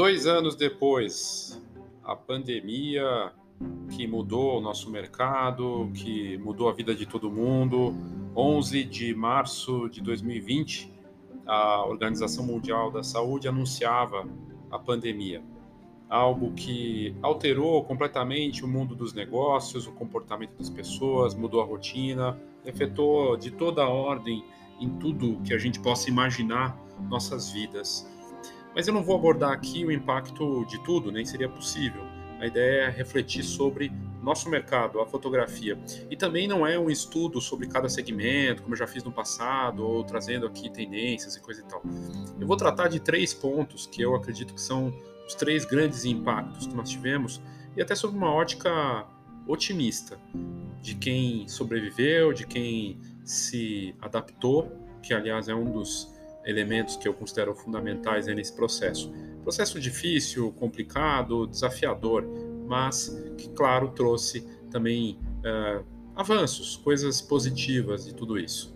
Dois 0.00 0.26
anos 0.26 0.56
depois, 0.56 1.60
a 2.02 2.16
pandemia 2.16 3.34
que 3.90 4.06
mudou 4.06 4.56
o 4.56 4.60
nosso 4.62 4.90
mercado, 4.90 5.90
que 5.92 6.38
mudou 6.38 6.70
a 6.70 6.72
vida 6.72 6.94
de 6.94 7.04
todo 7.04 7.30
mundo. 7.30 7.94
11 8.34 8.82
de 8.84 9.14
março 9.14 9.90
de 9.90 10.00
2020, 10.00 10.90
a 11.46 11.84
Organização 11.84 12.46
Mundial 12.46 12.90
da 12.90 13.02
Saúde 13.02 13.46
anunciava 13.46 14.26
a 14.70 14.78
pandemia, 14.78 15.42
algo 16.08 16.54
que 16.54 17.14
alterou 17.20 17.84
completamente 17.84 18.64
o 18.64 18.68
mundo 18.68 18.94
dos 18.94 19.12
negócios, 19.12 19.86
o 19.86 19.92
comportamento 19.92 20.56
das 20.56 20.70
pessoas, 20.70 21.34
mudou 21.34 21.60
a 21.60 21.66
rotina, 21.66 22.40
afetou 22.66 23.36
de 23.36 23.50
toda 23.50 23.82
a 23.82 23.88
ordem 23.90 24.42
em 24.80 24.88
tudo 24.96 25.42
que 25.42 25.52
a 25.52 25.58
gente 25.58 25.78
possa 25.78 26.08
imaginar 26.08 26.74
nossas 27.10 27.52
vidas. 27.52 28.08
Mas 28.74 28.86
eu 28.86 28.94
não 28.94 29.02
vou 29.02 29.16
abordar 29.16 29.52
aqui 29.52 29.84
o 29.84 29.90
impacto 29.90 30.64
de 30.66 30.82
tudo, 30.84 31.10
nem 31.10 31.24
seria 31.24 31.48
possível. 31.48 32.02
A 32.40 32.46
ideia 32.46 32.84
é 32.84 32.90
refletir 32.90 33.42
sobre 33.42 33.92
nosso 34.22 34.48
mercado, 34.48 35.00
a 35.00 35.06
fotografia. 35.06 35.78
E 36.10 36.16
também 36.16 36.46
não 36.46 36.66
é 36.66 36.78
um 36.78 36.88
estudo 36.88 37.40
sobre 37.40 37.66
cada 37.66 37.88
segmento, 37.88 38.62
como 38.62 38.74
eu 38.74 38.78
já 38.78 38.86
fiz 38.86 39.02
no 39.04 39.12
passado, 39.12 39.86
ou 39.86 40.04
trazendo 40.04 40.46
aqui 40.46 40.70
tendências 40.70 41.36
e 41.36 41.40
coisa 41.40 41.60
e 41.60 41.64
tal. 41.64 41.82
Eu 42.38 42.46
vou 42.46 42.56
tratar 42.56 42.88
de 42.88 43.00
três 43.00 43.34
pontos 43.34 43.86
que 43.86 44.00
eu 44.00 44.14
acredito 44.14 44.54
que 44.54 44.60
são 44.60 44.92
os 45.26 45.34
três 45.34 45.64
grandes 45.64 46.04
impactos 46.04 46.66
que 46.66 46.74
nós 46.74 46.88
tivemos, 46.88 47.40
e 47.76 47.82
até 47.82 47.94
sobre 47.94 48.16
uma 48.16 48.32
ótica 48.32 49.06
otimista 49.46 50.18
de 50.80 50.94
quem 50.94 51.46
sobreviveu, 51.46 52.32
de 52.32 52.46
quem 52.46 52.98
se 53.24 53.94
adaptou, 54.00 54.72
que 55.02 55.14
aliás 55.14 55.48
é 55.48 55.54
um 55.54 55.70
dos 55.70 56.12
elementos 56.44 56.96
que 56.96 57.06
eu 57.06 57.14
considero 57.14 57.54
fundamentais 57.54 58.26
nesse 58.26 58.54
processo. 58.54 59.12
Processo 59.42 59.80
difícil, 59.80 60.52
complicado, 60.52 61.46
desafiador, 61.46 62.24
mas 62.66 63.08
que, 63.36 63.48
claro, 63.50 63.88
trouxe 63.88 64.46
também 64.70 65.18
uh, 65.40 65.84
avanços, 66.14 66.76
coisas 66.76 67.20
positivas 67.20 68.04
de 68.04 68.14
tudo 68.14 68.38
isso. 68.38 68.74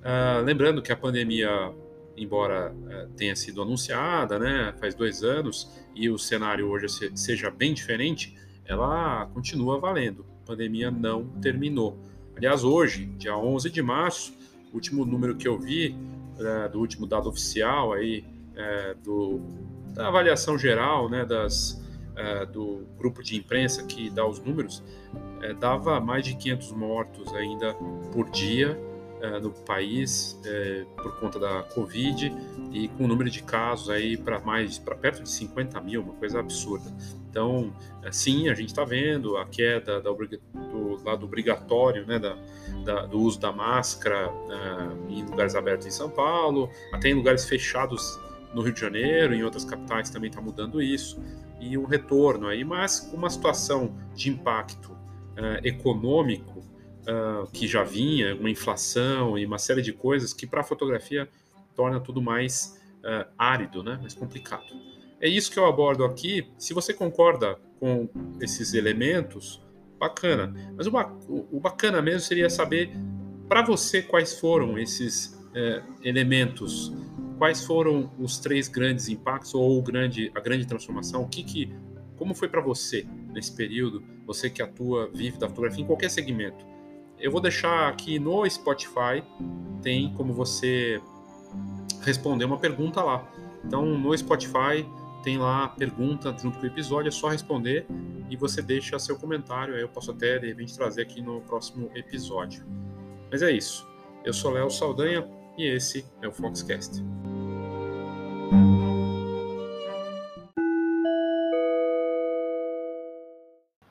Uh, 0.00 0.42
lembrando 0.44 0.82
que 0.82 0.92
a 0.92 0.96
pandemia, 0.96 1.72
embora 2.16 2.72
uh, 2.72 3.08
tenha 3.16 3.34
sido 3.36 3.62
anunciada, 3.62 4.38
né, 4.38 4.74
faz 4.80 4.94
dois 4.94 5.22
anos, 5.22 5.70
e 5.94 6.08
o 6.08 6.18
cenário 6.18 6.68
hoje 6.68 6.86
seja 7.14 7.50
bem 7.50 7.74
diferente, 7.74 8.36
ela 8.64 9.26
continua 9.32 9.78
valendo. 9.78 10.24
A 10.42 10.46
pandemia 10.46 10.90
não 10.90 11.26
terminou. 11.40 11.98
Aliás, 12.36 12.64
hoje, 12.64 13.06
dia 13.16 13.36
11 13.36 13.70
de 13.70 13.82
março, 13.82 14.34
o 14.72 14.74
último 14.74 15.04
número 15.04 15.36
que 15.36 15.46
eu 15.46 15.58
vi 15.58 15.96
é, 16.38 16.68
do 16.68 16.80
último 16.80 17.06
dado 17.06 17.28
oficial 17.28 17.92
aí 17.92 18.24
é, 18.56 18.94
do, 19.02 19.40
da 19.92 20.08
avaliação 20.08 20.58
geral, 20.58 21.08
né, 21.08 21.24
das, 21.24 21.82
é, 22.16 22.46
do 22.46 22.86
grupo 22.96 23.22
de 23.22 23.36
imprensa 23.36 23.84
que 23.84 24.10
dá 24.10 24.26
os 24.26 24.38
números, 24.38 24.82
é, 25.42 25.52
dava 25.52 26.00
mais 26.00 26.24
de 26.24 26.34
500 26.34 26.72
mortos 26.72 27.32
ainda 27.34 27.74
por 28.12 28.30
dia 28.30 28.78
é, 29.24 29.40
no 29.40 29.50
país 29.50 30.38
é, 30.44 30.84
por 30.96 31.18
conta 31.18 31.38
da 31.38 31.62
Covid 31.62 32.30
e 32.72 32.88
com 32.88 33.04
o 33.04 33.08
número 33.08 33.30
de 33.30 33.42
casos 33.42 33.88
aí 33.88 34.18
para 34.18 34.38
mais 34.38 34.78
para 34.78 34.94
perto 34.94 35.22
de 35.22 35.30
50 35.30 35.80
mil, 35.80 36.02
uma 36.02 36.12
coisa 36.14 36.40
absurda. 36.40 36.92
Então, 37.30 37.72
sim, 38.12 38.48
a 38.50 38.54
gente 38.54 38.68
está 38.68 38.84
vendo 38.84 39.36
a 39.38 39.46
queda 39.46 40.00
da, 40.00 40.10
do 40.10 41.02
lado 41.02 41.24
obrigatório, 41.24 42.06
né, 42.06 42.18
da, 42.18 42.36
da, 42.84 43.06
do 43.06 43.18
uso 43.18 43.40
da 43.40 43.50
máscara 43.50 44.30
uh, 44.30 45.10
em 45.10 45.24
lugares 45.24 45.54
abertos 45.54 45.86
em 45.86 45.90
São 45.90 46.10
Paulo, 46.10 46.70
até 46.92 47.08
em 47.08 47.14
lugares 47.14 47.44
fechados 47.46 48.20
no 48.52 48.62
Rio 48.62 48.72
de 48.72 48.80
Janeiro, 48.80 49.34
em 49.34 49.42
outras 49.42 49.64
capitais 49.64 50.10
também 50.10 50.28
está 50.28 50.40
mudando 50.40 50.80
isso, 50.82 51.20
e 51.58 51.78
um 51.78 51.84
retorno 51.84 52.46
aí, 52.46 52.62
mas 52.62 53.10
uma 53.12 53.30
situação 53.30 53.96
de 54.14 54.28
impacto 54.28 54.92
uh, 54.92 55.64
econômico 55.64 56.53
uh, 57.08 57.50
que 57.52 57.66
já 57.66 57.82
vinha, 57.82 58.34
uma 58.34 58.50
inflação 58.50 59.38
e 59.38 59.46
uma 59.46 59.58
série 59.58 59.82
de 59.82 59.92
coisas 59.92 60.32
que 60.32 60.46
para 60.46 60.60
a 60.60 60.64
fotografia 60.64 61.28
torna 61.74 62.00
tudo 62.00 62.22
mais 62.22 62.82
árido, 63.36 63.82
né, 63.82 63.98
mais 64.00 64.14
complicado. 64.14 64.64
É 65.20 65.28
isso 65.28 65.52
que 65.52 65.58
eu 65.58 65.66
abordo 65.66 66.06
aqui. 66.06 66.48
Se 66.56 66.72
você 66.72 66.94
concorda 66.94 67.58
com 67.78 68.08
esses 68.40 68.72
elementos, 68.72 69.60
bacana. 69.98 70.54
Mas 70.76 70.86
o, 70.86 71.48
o 71.52 71.60
bacana 71.60 72.02
mesmo 72.02 72.20
seria 72.20 72.50
saber 72.50 72.90
para 73.48 73.62
você 73.62 74.02
quais 74.02 74.38
foram 74.38 74.78
esses 74.78 75.38
é, 75.54 75.82
elementos, 76.02 76.92
quais 77.38 77.64
foram 77.64 78.12
os 78.18 78.38
três 78.38 78.68
grandes 78.68 79.08
impactos 79.08 79.54
ou 79.54 79.80
grande, 79.82 80.30
a 80.34 80.40
grande 80.40 80.66
transformação, 80.66 81.22
o 81.22 81.28
que, 81.28 81.42
que 81.42 81.72
como 82.16 82.34
foi 82.34 82.48
para 82.48 82.60
você 82.60 83.06
nesse 83.32 83.54
período, 83.54 84.02
você 84.26 84.48
que 84.48 84.62
atua, 84.62 85.10
vive 85.12 85.38
da 85.38 85.48
fotografia 85.48 85.82
em 85.82 85.86
qualquer 85.86 86.10
segmento. 86.10 86.64
Eu 87.18 87.30
vou 87.30 87.40
deixar 87.40 87.88
aqui 87.88 88.18
no 88.18 88.48
Spotify, 88.48 89.22
tem 89.82 90.12
como 90.14 90.32
você 90.32 91.00
responder 92.02 92.44
uma 92.44 92.58
pergunta 92.58 93.02
lá. 93.02 93.26
Então, 93.64 93.86
no 93.86 94.16
Spotify, 94.16 94.86
tem 95.22 95.38
lá 95.38 95.64
a 95.64 95.68
pergunta 95.68 96.36
junto 96.36 96.58
com 96.58 96.64
o 96.64 96.66
episódio, 96.66 97.08
é 97.08 97.10
só 97.10 97.28
responder 97.28 97.86
e 98.28 98.36
você 98.36 98.60
deixa 98.60 98.98
seu 98.98 99.16
comentário, 99.16 99.74
aí 99.74 99.80
eu 99.80 99.88
posso 99.88 100.10
até 100.10 100.38
de 100.38 100.48
repente 100.48 100.76
trazer 100.76 101.02
aqui 101.02 101.22
no 101.22 101.40
próximo 101.40 101.90
episódio. 101.94 102.64
Mas 103.30 103.42
é 103.42 103.50
isso. 103.50 103.88
Eu 104.24 104.32
sou 104.32 104.50
Léo 104.50 104.70
Saldanha 104.70 105.26
e 105.56 105.66
esse 105.66 106.04
é 106.20 106.28
o 106.28 106.32
Foxcast. 106.32 107.02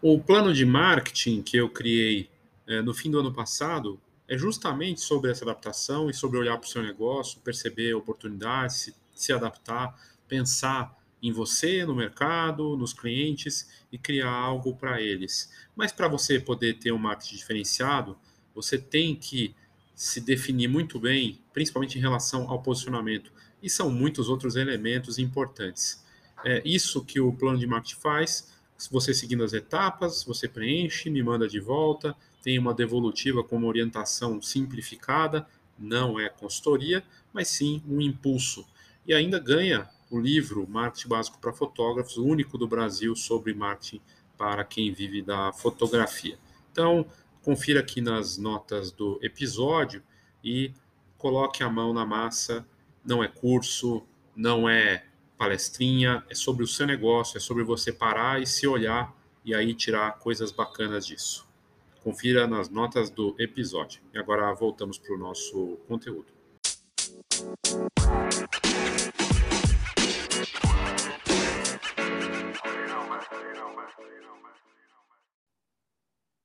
O 0.02 0.20
plano 0.20 0.54
de 0.54 0.66
marketing 0.66 1.42
que 1.42 1.58
eu 1.58 1.70
criei 1.70 2.30
é, 2.68 2.82
no 2.82 2.94
fim 2.94 3.12
do 3.12 3.20
ano 3.20 3.34
passado 3.34 4.00
é 4.28 4.38
justamente 4.38 5.02
sobre 5.02 5.32
essa 5.32 5.44
adaptação 5.44 6.10
e 6.10 6.14
sobre 6.14 6.38
olhar 6.38 6.58
para 6.58 6.66
o 6.66 6.70
seu 6.70 6.82
negócio, 6.82 7.42
perceber 7.42 7.94
oportunidades, 7.94 8.78
se, 8.78 8.96
se 9.14 9.34
adaptar, 9.34 9.96
pensar 10.28 10.98
em 11.22 11.32
você, 11.32 11.86
no 11.86 11.96
mercado, 11.96 12.76
nos 12.76 12.94
clientes 12.94 13.70
e 13.92 13.98
criar 13.98 14.32
algo 14.32 14.76
para 14.76 15.02
eles. 15.02 15.52
Mas 15.76 15.92
para 15.92 16.08
você 16.08 16.40
poder 16.40 16.80
ter 16.80 16.92
um 16.92 16.98
marketing 16.98 17.38
diferenciado, 17.38 18.18
você 18.54 18.78
tem 18.78 19.16
que 19.16 19.56
se 19.96 20.20
definir 20.20 20.68
muito 20.68 21.00
bem, 21.00 21.40
principalmente 21.54 21.98
em 21.98 22.02
relação 22.02 22.50
ao 22.50 22.62
posicionamento. 22.62 23.32
E 23.62 23.70
são 23.70 23.90
muitos 23.90 24.28
outros 24.28 24.56
elementos 24.56 25.18
importantes. 25.18 26.04
É 26.44 26.62
isso 26.66 27.06
que 27.06 27.22
o 27.22 27.32
plano 27.32 27.58
de 27.58 27.66
marketing 27.66 28.02
faz. 28.02 28.54
Você 28.92 29.14
seguindo 29.14 29.44
as 29.44 29.54
etapas, 29.54 30.24
você 30.24 30.48
preenche, 30.48 31.10
me 31.10 31.24
manda 31.24 31.48
de 31.48 31.60
volta, 31.60 32.14
tem 32.44 32.60
uma 32.60 32.74
devolutiva 32.74 33.42
com 33.42 33.56
uma 33.56 33.68
orientação 33.68 34.42
simplificada, 34.42 35.48
não 35.80 36.20
é 36.20 36.28
consultoria, 36.28 37.04
mas 37.32 37.48
sim 37.48 37.82
um 37.88 38.02
impulso. 38.02 38.68
E 39.08 39.14
ainda 39.14 39.40
ganha 39.40 39.90
o 40.12 40.20
livro 40.20 40.68
Marketing 40.70 41.08
Básico 41.08 41.40
para 41.40 41.54
Fotógrafos, 41.54 42.18
o 42.18 42.26
único 42.26 42.58
do 42.58 42.68
Brasil 42.68 43.16
sobre 43.16 43.54
marketing 43.54 44.02
para 44.38 44.64
quem 44.66 44.92
vive 44.92 45.22
da 45.22 45.54
fotografia. 45.54 46.38
Então, 46.72 47.06
confira 47.42 47.80
aqui 47.80 48.02
nas 48.02 48.38
notas 48.38 48.92
do 48.92 49.18
episódio 49.24 50.04
e 50.44 50.74
coloque 51.18 51.64
a 51.64 51.70
mão 51.70 51.94
na 51.94 52.06
massa. 52.06 52.66
Não 53.06 53.24
é 53.24 53.28
curso, 53.28 54.04
não 54.36 54.68
é 54.68 55.06
palestrinha, 55.38 56.24
é 56.30 56.36
sobre 56.36 56.64
o 56.64 56.68
seu 56.68 56.86
negócio, 56.86 57.38
é 57.38 57.40
sobre 57.40 57.64
você 57.64 57.92
parar 57.92 58.42
e 58.42 58.46
se 58.46 58.68
olhar 58.68 59.16
e 59.46 59.56
aí 59.56 59.74
tirar 59.74 60.20
coisas 60.20 60.52
bacanas 60.52 61.06
disso. 61.06 61.53
Confira 62.04 62.46
nas 62.46 62.70
notas 62.70 63.10
do 63.10 63.34
episódio. 63.40 64.02
E 64.14 64.20
agora 64.20 64.54
voltamos 64.54 64.98
para 64.98 65.16
o 65.16 65.18
nosso 65.18 65.78
conteúdo. 65.88 66.34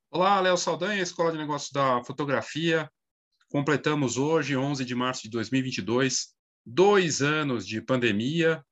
Olá, 0.09 0.41
Léo 0.41 0.57
Saldanha, 0.57 1.03
Escola 1.03 1.33
de 1.33 1.39
Negócios 1.39 1.73
da 1.73 2.05
Fotografia. 2.05 2.89
Completamos 3.51 4.17
hoje, 4.17 4.57
11 4.57 4.85
de 4.85 4.95
março 4.95 5.25
de 5.25 5.31
2022, 5.31 6.37
dois 6.65 7.21
anos 7.21 7.67
de 7.67 7.83
pandemia. 7.83 8.65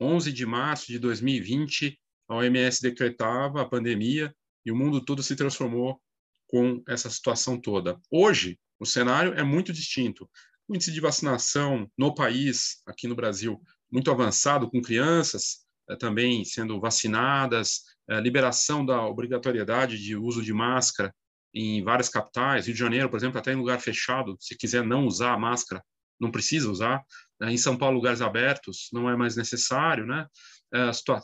11 0.00 0.32
de 0.32 0.44
março 0.44 0.88
de 0.88 0.98
2020, 0.98 1.96
a 2.28 2.34
OMS 2.34 2.82
decretava 2.82 3.62
a 3.62 3.68
pandemia 3.68 4.34
e 4.64 4.72
o 4.72 4.76
mundo 4.76 5.00
todo 5.00 5.22
se 5.22 5.36
transformou 5.36 6.00
com 6.46 6.82
essa 6.88 7.10
situação 7.10 7.60
toda. 7.60 7.98
Hoje, 8.10 8.58
o 8.78 8.86
cenário 8.86 9.34
é 9.34 9.42
muito 9.42 9.72
distinto. 9.72 10.28
O 10.68 10.74
índice 10.74 10.92
de 10.92 11.00
vacinação 11.00 11.90
no 11.96 12.14
país, 12.14 12.82
aqui 12.86 13.06
no 13.06 13.14
Brasil, 13.14 13.60
muito 13.90 14.10
avançado, 14.10 14.70
com 14.70 14.82
crianças 14.82 15.66
eh, 15.88 15.96
também 15.96 16.44
sendo 16.44 16.80
vacinadas, 16.80 17.82
é, 18.08 18.20
liberação 18.20 18.84
da 18.84 19.04
obrigatoriedade 19.04 19.98
de 19.98 20.16
uso 20.16 20.42
de 20.42 20.52
máscara 20.52 21.14
em 21.52 21.82
várias 21.82 22.08
capitais, 22.08 22.66
Rio 22.66 22.74
de 22.74 22.80
Janeiro, 22.80 23.08
por 23.08 23.16
exemplo, 23.16 23.38
até 23.38 23.52
em 23.52 23.56
lugar 23.56 23.80
fechado, 23.80 24.36
se 24.38 24.56
quiser 24.56 24.84
não 24.84 25.06
usar 25.06 25.32
a 25.32 25.38
máscara, 25.38 25.82
não 26.20 26.30
precisa 26.30 26.70
usar. 26.70 27.02
Né? 27.40 27.52
Em 27.52 27.56
São 27.56 27.76
Paulo, 27.76 27.96
lugares 27.96 28.20
abertos, 28.20 28.88
não 28.92 29.08
é 29.08 29.16
mais 29.16 29.36
necessário, 29.36 30.06
né? 30.06 30.26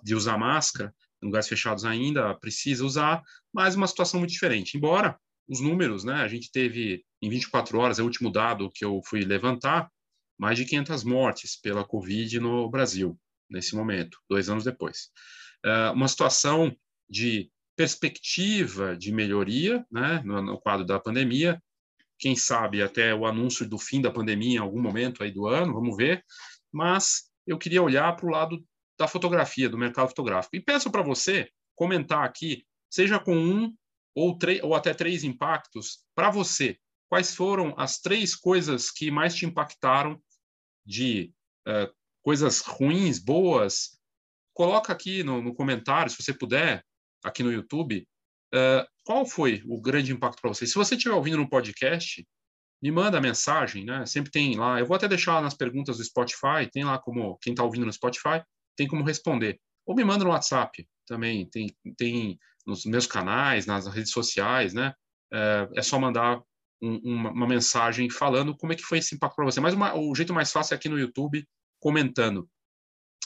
de 0.03 0.15
usar 0.15 0.39
máscara, 0.39 0.95
lugares 1.23 1.49
fechados 1.49 1.85
ainda 1.85 2.35
precisa 2.35 2.85
usar, 2.85 3.23
mas 3.53 3.75
uma 3.75 3.87
situação 3.87 4.21
muito 4.21 4.33
diferente. 4.33 4.77
Embora 4.77 5.19
os 5.49 5.61
números, 5.61 6.05
né, 6.05 6.15
a 6.15 6.29
gente 6.29 6.51
teve 6.51 7.05
em 7.21 7.29
24 7.29 7.79
horas, 7.79 7.99
é 7.99 8.03
o 8.03 8.05
último 8.05 8.31
dado 8.31 8.71
que 8.71 8.85
eu 8.85 9.01
fui 9.07 9.21
levantar, 9.21 9.91
mais 10.39 10.59
de 10.59 10.65
500 10.65 11.05
mortes 11.05 11.61
pela 11.61 11.85
Covid 11.85 12.41
no 12.41 12.69
Brasil, 12.69 13.19
nesse 13.49 13.77
momento, 13.77 14.19
dois 14.29 14.49
anos 14.49 14.65
depois. 14.65 15.11
uma 15.95 16.09
situação 16.09 16.75
de 17.09 17.51
perspectiva 17.77 18.97
de 18.97 19.13
melhoria 19.13 19.85
né, 19.91 20.23
no, 20.25 20.43
no, 20.43 20.61
quadro 20.61 20.85
da 20.85 20.99
pandemia, 20.99 21.63
quem 22.19 22.37
sabe 22.37 22.83
até 22.83 23.15
o 23.15 23.27
anúncio 23.27 23.69
do 23.69 23.79
fim 23.79 24.01
da 24.01 24.11
pandemia 24.11 24.55
em 24.55 24.59
algum 24.59 24.81
momento 24.81 25.23
aí 25.23 25.31
do 25.31 25.47
ano, 25.47 25.73
vamos 25.75 25.97
ver, 25.97 26.25
mas 26.73 27.31
eu 27.47 27.59
queria 27.59 27.83
olhar 27.83 28.15
para 28.15 28.27
o 28.27 28.31
lado 28.31 28.65
da 29.03 29.09
fotografia, 29.09 29.69
do 29.69 29.77
mercado 29.77 30.09
fotográfico. 30.09 30.55
E 30.55 30.61
peço 30.61 30.91
para 30.91 31.03
você 31.03 31.51
comentar 31.75 32.25
aqui, 32.25 32.65
seja 32.89 33.19
com 33.19 33.37
um 33.37 33.75
ou, 34.15 34.39
ou 34.63 34.75
até 34.75 34.95
três 34.95 35.25
impactos, 35.25 36.05
para 36.15 36.31
você, 36.31 36.79
quais 37.09 37.35
foram 37.35 37.75
as 37.77 37.99
três 37.99 38.37
coisas 38.37 38.91
que 38.91 39.11
mais 39.11 39.35
te 39.35 39.45
impactaram 39.45 40.23
de 40.87 41.33
uh, 41.67 41.93
coisas 42.23 42.61
ruins, 42.61 43.19
boas? 43.19 43.99
Coloca 44.55 44.93
aqui 44.93 45.25
no, 45.25 45.43
no 45.43 45.53
comentário, 45.55 46.11
se 46.11 46.23
você 46.23 46.33
puder, 46.33 46.85
aqui 47.25 47.43
no 47.43 47.53
YouTube, 47.53 48.07
uh, 48.55 48.87
qual 49.05 49.27
foi 49.27 49.65
o 49.67 49.81
grande 49.81 50.13
impacto 50.13 50.41
para 50.41 50.55
você? 50.55 50.65
Se 50.65 50.75
você 50.75 50.95
estiver 50.95 51.15
ouvindo 51.15 51.39
no 51.39 51.49
podcast, 51.49 52.25
me 52.81 52.93
manda 52.93 53.21
mensagem, 53.21 53.85
né? 53.85 54.07
Sempre 54.07 54.31
tem 54.31 54.57
lá. 54.57 54.79
Eu 54.79 54.87
vou 54.87 54.97
até 54.97 55.09
deixar 55.09 55.43
nas 55.43 55.55
perguntas 55.55 55.97
do 55.97 56.05
Spotify, 56.05 56.71
tem 56.71 56.85
lá 56.85 56.99
como 56.99 57.37
quem 57.39 57.53
está 57.53 57.65
ouvindo 57.65 57.87
no 57.87 57.93
Spotify 57.93 58.43
tem 58.77 58.87
como 58.87 59.05
responder. 59.05 59.61
Ou 59.87 59.95
me 59.95 60.05
manda 60.05 60.25
no 60.25 60.31
WhatsApp 60.31 60.87
também, 61.07 61.47
tem, 61.47 61.75
tem 61.97 62.39
nos 62.67 62.85
meus 62.85 63.07
canais, 63.07 63.67
nas 63.67 63.87
redes 63.87 64.13
sociais, 64.13 64.73
né? 64.73 64.95
É, 65.33 65.69
é 65.77 65.83
só 65.83 65.99
mandar 65.99 66.43
um, 66.81 66.97
uma, 66.99 67.31
uma, 67.31 67.47
mensagem 67.47 68.11
falando 68.11 68.57
como 68.57 68.73
é 68.73 68.77
que 68.77 68.83
foi 68.83 68.99
esse 68.99 69.15
impacto 69.15 69.37
para 69.37 69.45
você. 69.45 69.61
Mas 69.61 69.75
uma, 69.75 69.95
o 69.95 70.15
jeito 70.15 70.35
mais 70.35 70.53
fácil 70.53 70.75
é 70.75 70.77
aqui 70.77 70.89
no 70.89 70.99
YouTube, 70.99 71.47
comentando. 71.81 72.49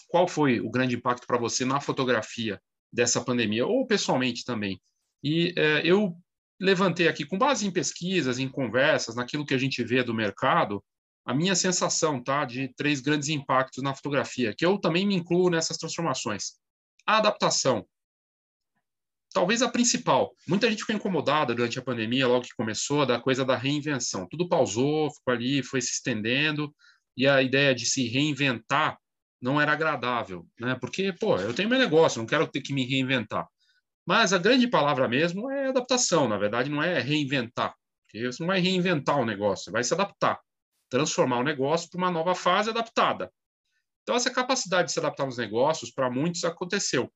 Qual 0.08 0.28
foi 0.28 0.60
o 0.60 0.70
grande 0.70 0.96
impacto 0.96 1.26
para 1.26 1.38
você 1.38 1.64
na 1.64 1.80
fotografia 1.80 2.60
dessa 2.92 3.20
pandemia, 3.20 3.66
ou 3.66 3.86
pessoalmente 3.86 4.44
também? 4.44 4.80
E 5.22 5.52
é, 5.56 5.82
eu 5.84 6.16
levantei 6.60 7.08
aqui, 7.08 7.24
com 7.24 7.36
base 7.36 7.66
em 7.66 7.70
pesquisas, 7.70 8.38
em 8.38 8.48
conversas, 8.48 9.16
naquilo 9.16 9.44
que 9.44 9.54
a 9.54 9.58
gente 9.58 9.82
vê 9.82 10.02
do 10.02 10.14
mercado, 10.14 10.82
a 11.26 11.34
minha 11.34 11.56
sensação 11.56 12.22
tá, 12.22 12.44
de 12.44 12.68
três 12.76 13.00
grandes 13.00 13.28
impactos 13.28 13.82
na 13.82 13.92
fotografia, 13.92 14.54
que 14.56 14.64
eu 14.64 14.78
também 14.78 15.04
me 15.04 15.16
incluo 15.16 15.50
nessas 15.50 15.76
transformações. 15.76 16.52
A 17.04 17.18
adaptação. 17.18 17.84
Talvez 19.34 19.60
a 19.60 19.68
principal. 19.68 20.32
Muita 20.46 20.70
gente 20.70 20.80
ficou 20.80 20.94
incomodada 20.94 21.52
durante 21.52 21.80
a 21.80 21.82
pandemia, 21.82 22.28
logo 22.28 22.44
que 22.44 22.54
começou, 22.56 23.04
da 23.04 23.20
coisa 23.20 23.44
da 23.44 23.56
reinvenção. 23.56 24.28
Tudo 24.30 24.48
pausou, 24.48 25.10
ficou 25.10 25.34
ali, 25.34 25.64
foi 25.64 25.80
se 25.80 25.94
estendendo, 25.94 26.72
e 27.16 27.26
a 27.26 27.42
ideia 27.42 27.74
de 27.74 27.84
se 27.86 28.06
reinventar 28.06 28.96
não 29.42 29.60
era 29.60 29.72
agradável, 29.72 30.46
né? 30.60 30.76
Porque, 30.80 31.12
pô, 31.12 31.36
eu 31.38 31.52
tenho 31.52 31.68
meu 31.68 31.78
negócio, 31.78 32.20
não 32.20 32.26
quero 32.26 32.46
ter 32.46 32.60
que 32.60 32.72
me 32.72 32.86
reinventar. 32.86 33.46
Mas 34.06 34.32
a 34.32 34.38
grande 34.38 34.68
palavra 34.68 35.08
mesmo 35.08 35.50
é 35.50 35.68
adaptação, 35.68 36.28
na 36.28 36.38
verdade, 36.38 36.70
não 36.70 36.80
é 36.80 37.00
reinventar. 37.00 37.74
Porque 38.04 38.24
você 38.24 38.40
não 38.42 38.46
vai 38.46 38.60
reinventar 38.60 39.18
o 39.18 39.24
negócio, 39.24 39.64
você 39.64 39.70
vai 39.72 39.82
se 39.82 39.92
adaptar 39.92 40.38
transformar 40.88 41.38
o 41.38 41.44
negócio 41.44 41.88
para 41.90 41.98
uma 41.98 42.10
nova 42.10 42.34
fase 42.34 42.70
adaptada. 42.70 43.30
Então, 44.02 44.14
essa 44.14 44.30
capacidade 44.30 44.88
de 44.88 44.92
se 44.92 44.98
adaptar 44.98 45.26
nos 45.26 45.36
negócios, 45.36 45.90
para 45.90 46.10
muitos, 46.10 46.44
aconteceu. 46.44 47.12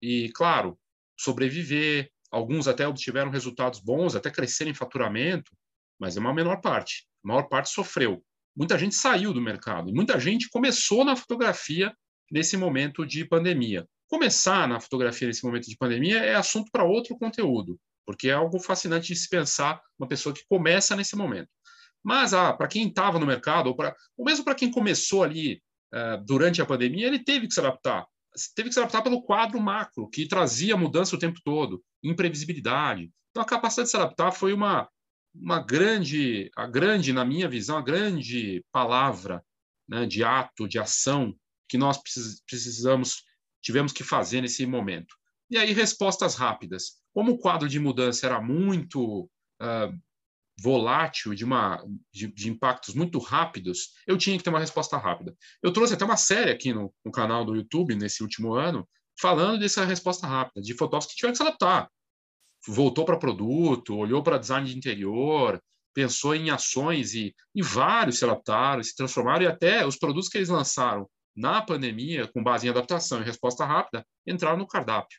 E, 0.00 0.30
claro, 0.34 0.78
sobreviver, 1.18 2.10
alguns 2.30 2.68
até 2.68 2.86
obtiveram 2.86 3.30
resultados 3.30 3.80
bons, 3.80 4.14
até 4.14 4.30
crescerem 4.30 4.70
em 4.70 4.74
faturamento, 4.74 5.50
mas 5.98 6.16
é 6.16 6.20
uma 6.20 6.32
menor 6.32 6.60
parte. 6.60 7.08
A 7.24 7.28
maior 7.28 7.48
parte 7.48 7.70
sofreu. 7.70 8.24
Muita 8.56 8.78
gente 8.78 8.94
saiu 8.94 9.32
do 9.32 9.40
mercado, 9.40 9.92
muita 9.92 10.18
gente 10.18 10.48
começou 10.48 11.04
na 11.04 11.16
fotografia 11.16 11.94
nesse 12.30 12.56
momento 12.56 13.06
de 13.06 13.24
pandemia. 13.24 13.86
Começar 14.08 14.66
na 14.66 14.80
fotografia 14.80 15.28
nesse 15.28 15.44
momento 15.44 15.68
de 15.68 15.76
pandemia 15.76 16.18
é 16.18 16.34
assunto 16.34 16.70
para 16.70 16.84
outro 16.84 17.16
conteúdo, 17.18 17.78
porque 18.06 18.28
é 18.28 18.32
algo 18.32 18.58
fascinante 18.58 19.12
de 19.12 19.18
se 19.18 19.28
pensar 19.28 19.80
uma 19.98 20.08
pessoa 20.08 20.34
que 20.34 20.44
começa 20.48 20.96
nesse 20.96 21.14
momento. 21.14 21.48
Mas 22.02 22.32
ah, 22.32 22.52
para 22.52 22.68
quem 22.68 22.88
estava 22.88 23.18
no 23.18 23.26
mercado, 23.26 23.68
ou, 23.68 23.76
pra, 23.76 23.94
ou 24.16 24.24
mesmo 24.24 24.44
para 24.44 24.54
quem 24.54 24.70
começou 24.70 25.22
ali 25.22 25.62
uh, 25.94 26.24
durante 26.24 26.62
a 26.62 26.66
pandemia, 26.66 27.06
ele 27.06 27.18
teve 27.18 27.46
que 27.46 27.54
se 27.54 27.60
adaptar. 27.60 28.06
Teve 28.54 28.68
que 28.68 28.74
se 28.74 28.80
adaptar 28.80 29.02
pelo 29.02 29.22
quadro 29.22 29.60
macro, 29.60 30.08
que 30.08 30.28
trazia 30.28 30.76
mudança 30.76 31.16
o 31.16 31.18
tempo 31.18 31.40
todo, 31.44 31.82
imprevisibilidade. 32.02 33.10
Então, 33.30 33.42
a 33.42 33.46
capacidade 33.46 33.86
de 33.86 33.90
se 33.90 33.96
adaptar 33.96 34.32
foi 34.32 34.52
uma, 34.52 34.88
uma 35.34 35.60
grande, 35.60 36.50
a 36.56 36.66
grande, 36.66 37.12
na 37.12 37.24
minha 37.24 37.48
visão, 37.48 37.76
a 37.76 37.82
grande 37.82 38.64
palavra 38.72 39.44
né, 39.88 40.06
de 40.06 40.22
ato, 40.22 40.68
de 40.68 40.78
ação 40.78 41.34
que 41.68 41.76
nós 41.78 42.00
precisamos, 42.46 43.24
tivemos 43.62 43.92
que 43.92 44.04
fazer 44.04 44.40
nesse 44.40 44.64
momento. 44.66 45.14
E 45.50 45.56
aí, 45.56 45.72
respostas 45.72 46.34
rápidas. 46.34 46.98
Como 47.12 47.32
o 47.32 47.38
quadro 47.38 47.68
de 47.68 47.80
mudança 47.80 48.26
era 48.26 48.40
muito 48.40 49.24
uh, 49.60 49.98
volátil, 50.60 51.34
de, 51.34 51.44
uma, 51.44 51.82
de, 52.12 52.26
de, 52.28 52.50
impactos 52.50 52.94
muito 52.94 53.18
rápidos, 53.18 53.92
eu 54.06 54.18
tinha 54.18 54.36
que 54.36 54.42
ter 54.42 54.50
uma 54.50 54.58
resposta 54.58 54.96
rápida. 54.96 55.36
Eu 55.62 55.72
trouxe 55.72 55.94
até 55.94 56.04
uma 56.04 56.16
série 56.16 56.50
aqui 56.50 56.72
no, 56.72 56.92
no 57.04 57.12
canal 57.12 57.44
do 57.44 57.54
YouTube, 57.54 57.94
nesse 57.94 58.22
último 58.22 58.54
ano, 58.54 58.88
falando 59.20 59.60
dessa 59.60 59.84
resposta 59.84 60.26
rápida, 60.26 60.60
de 60.60 60.74
fotógrafos 60.74 61.12
que 61.12 61.16
tiveram 61.16 61.32
que 61.32 61.38
se 61.38 61.42
adaptar. 61.42 61.88
Voltou 62.66 63.04
para 63.04 63.18
produto, 63.18 63.96
olhou 63.96 64.22
para 64.22 64.38
design 64.38 64.68
de 64.68 64.76
interior, 64.76 65.62
pensou 65.94 66.34
em 66.34 66.50
ações 66.50 67.14
e, 67.14 67.34
e 67.54 67.62
vários 67.62 68.18
se 68.18 68.24
adaptaram, 68.24 68.82
se 68.82 68.96
transformaram, 68.96 69.44
e 69.44 69.46
até 69.46 69.86
os 69.86 69.96
produtos 69.96 70.28
que 70.28 70.38
eles 70.38 70.48
lançaram 70.48 71.08
na 71.36 71.62
pandemia, 71.62 72.26
com 72.26 72.42
base 72.42 72.66
em 72.66 72.70
adaptação 72.70 73.20
e 73.20 73.24
resposta 73.24 73.64
rápida, 73.64 74.04
entraram 74.26 74.58
no 74.58 74.66
cardápio. 74.66 75.18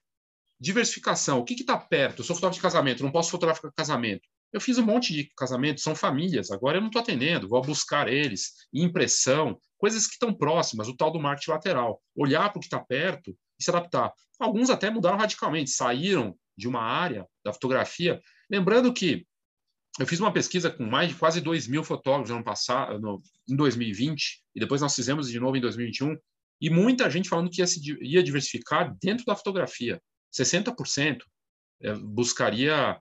Diversificação. 0.60 1.40
O 1.40 1.46
que 1.46 1.54
está 1.54 1.78
perto? 1.78 2.20
Eu 2.20 2.26
sou 2.26 2.36
fotógrafo 2.36 2.58
de 2.58 2.62
casamento, 2.62 3.04
não 3.04 3.12
posso 3.12 3.32
fotografar 3.32 3.72
casamento. 3.74 4.28
Eu 4.52 4.60
fiz 4.60 4.78
um 4.78 4.86
monte 4.86 5.14
de 5.14 5.30
casamentos, 5.38 5.84
são 5.84 5.96
famílias, 5.96 6.50
agora 6.50 6.78
eu 6.78 6.82
não 6.82 6.88
estou 6.88 7.02
atendendo, 7.02 7.48
vou 7.48 7.62
buscar 7.62 8.08
eles, 8.08 8.54
impressão, 8.74 9.60
coisas 9.78 10.08
que 10.08 10.14
estão 10.14 10.34
próximas, 10.34 10.88
o 10.88 10.96
tal 10.96 11.12
do 11.12 11.20
marketing 11.20 11.52
lateral. 11.52 12.02
Olhar 12.16 12.50
para 12.50 12.58
o 12.58 12.60
que 12.60 12.66
está 12.66 12.80
perto 12.80 13.36
e 13.60 13.64
se 13.64 13.70
adaptar. 13.70 14.12
Alguns 14.40 14.70
até 14.70 14.90
mudaram 14.90 15.18
radicalmente, 15.18 15.70
saíram 15.70 16.36
de 16.58 16.68
uma 16.68 16.82
área 16.82 17.28
da 17.44 17.54
fotografia. 17.54 18.20
Lembrando 18.50 18.92
que 18.92 19.26
eu 20.00 20.08
fiz 20.08 20.20
uma 20.20 20.32
pesquisa 20.32 20.70
com 20.70 20.86
mais 20.86 21.10
de 21.10 21.16
quase 21.16 21.42
2 21.42 21.68
mil 21.68 21.84
fotógrafos 21.84 22.30
no 22.30 22.38
ano 22.38 22.46
passado, 22.46 23.00
no, 23.00 23.22
em 23.48 23.56
2020, 23.56 24.42
e 24.56 24.60
depois 24.60 24.82
nós 24.82 24.96
fizemos 24.96 25.30
de 25.30 25.40
novo 25.40 25.58
em 25.58 25.62
2021, 25.62 26.18
e 26.62 26.70
muita 26.70 27.10
gente 27.10 27.30
falando 27.30 27.50
que 27.50 27.62
ia, 27.62 27.68
se, 27.68 27.82
ia 28.02 28.24
diversificar 28.24 28.96
dentro 29.02 29.26
da 29.26 29.36
fotografia. 29.36 30.02
60% 30.34 31.20
eh, 31.82 31.94
buscaria 31.96 33.00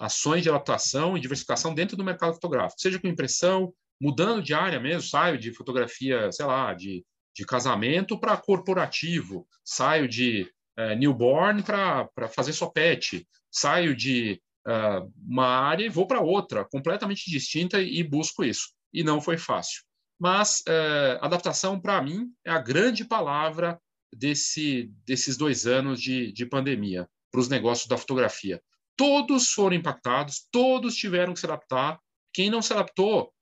ações 0.00 0.42
de 0.42 0.48
adaptação 0.48 1.16
e 1.16 1.20
diversificação 1.20 1.74
dentro 1.74 1.96
do 1.96 2.04
mercado 2.04 2.34
fotográfico, 2.34 2.80
seja 2.80 2.98
com 2.98 3.06
impressão, 3.06 3.72
mudando 4.00 4.42
de 4.42 4.52
área 4.52 4.80
mesmo, 4.80 5.02
saio 5.02 5.38
de 5.38 5.52
fotografia, 5.52 6.30
sei 6.32 6.44
lá, 6.44 6.74
de, 6.74 7.04
de 7.34 7.46
casamento 7.46 8.18
para 8.18 8.36
corporativo, 8.36 9.46
saio 9.64 10.08
de 10.08 10.50
é, 10.76 10.96
newborn 10.96 11.62
para 11.62 12.28
fazer 12.28 12.52
sopete, 12.52 13.26
saio 13.50 13.94
de 13.94 14.40
uh, 14.66 15.12
uma 15.26 15.46
área 15.46 15.84
e 15.84 15.88
vou 15.88 16.06
para 16.06 16.20
outra, 16.20 16.64
completamente 16.64 17.30
distinta 17.30 17.80
e, 17.80 18.00
e, 18.00 18.02
busco 18.02 18.44
isso. 18.44 18.72
E 18.92 19.04
não 19.04 19.20
foi 19.20 19.38
fácil. 19.38 19.82
Mas 20.18 20.60
uh, 20.68 21.18
adaptação, 21.20 21.80
para 21.80 22.02
mim, 22.02 22.28
é 22.44 22.50
a 22.50 22.58
grande 22.58 23.04
palavra 23.04 23.80
desse, 24.12 24.90
desses 25.06 25.36
dois 25.36 25.66
anos 25.66 26.00
de, 26.00 26.32
de 26.32 26.46
pandemia 26.46 27.08
para 27.30 27.40
os 27.40 27.48
negócios 27.48 27.86
da 27.86 27.96
fotografia 27.96 28.60
todos 28.96 29.50
foram 29.50 29.76
impactados, 29.76 30.46
todos 30.50 30.96
tiveram 30.96 31.34
que 31.34 31.40
se 31.40 31.46
adaptar. 31.46 31.98
Quem 32.32 32.50
não 32.50 32.62
se 32.62 32.72
adaptou, 32.72 33.32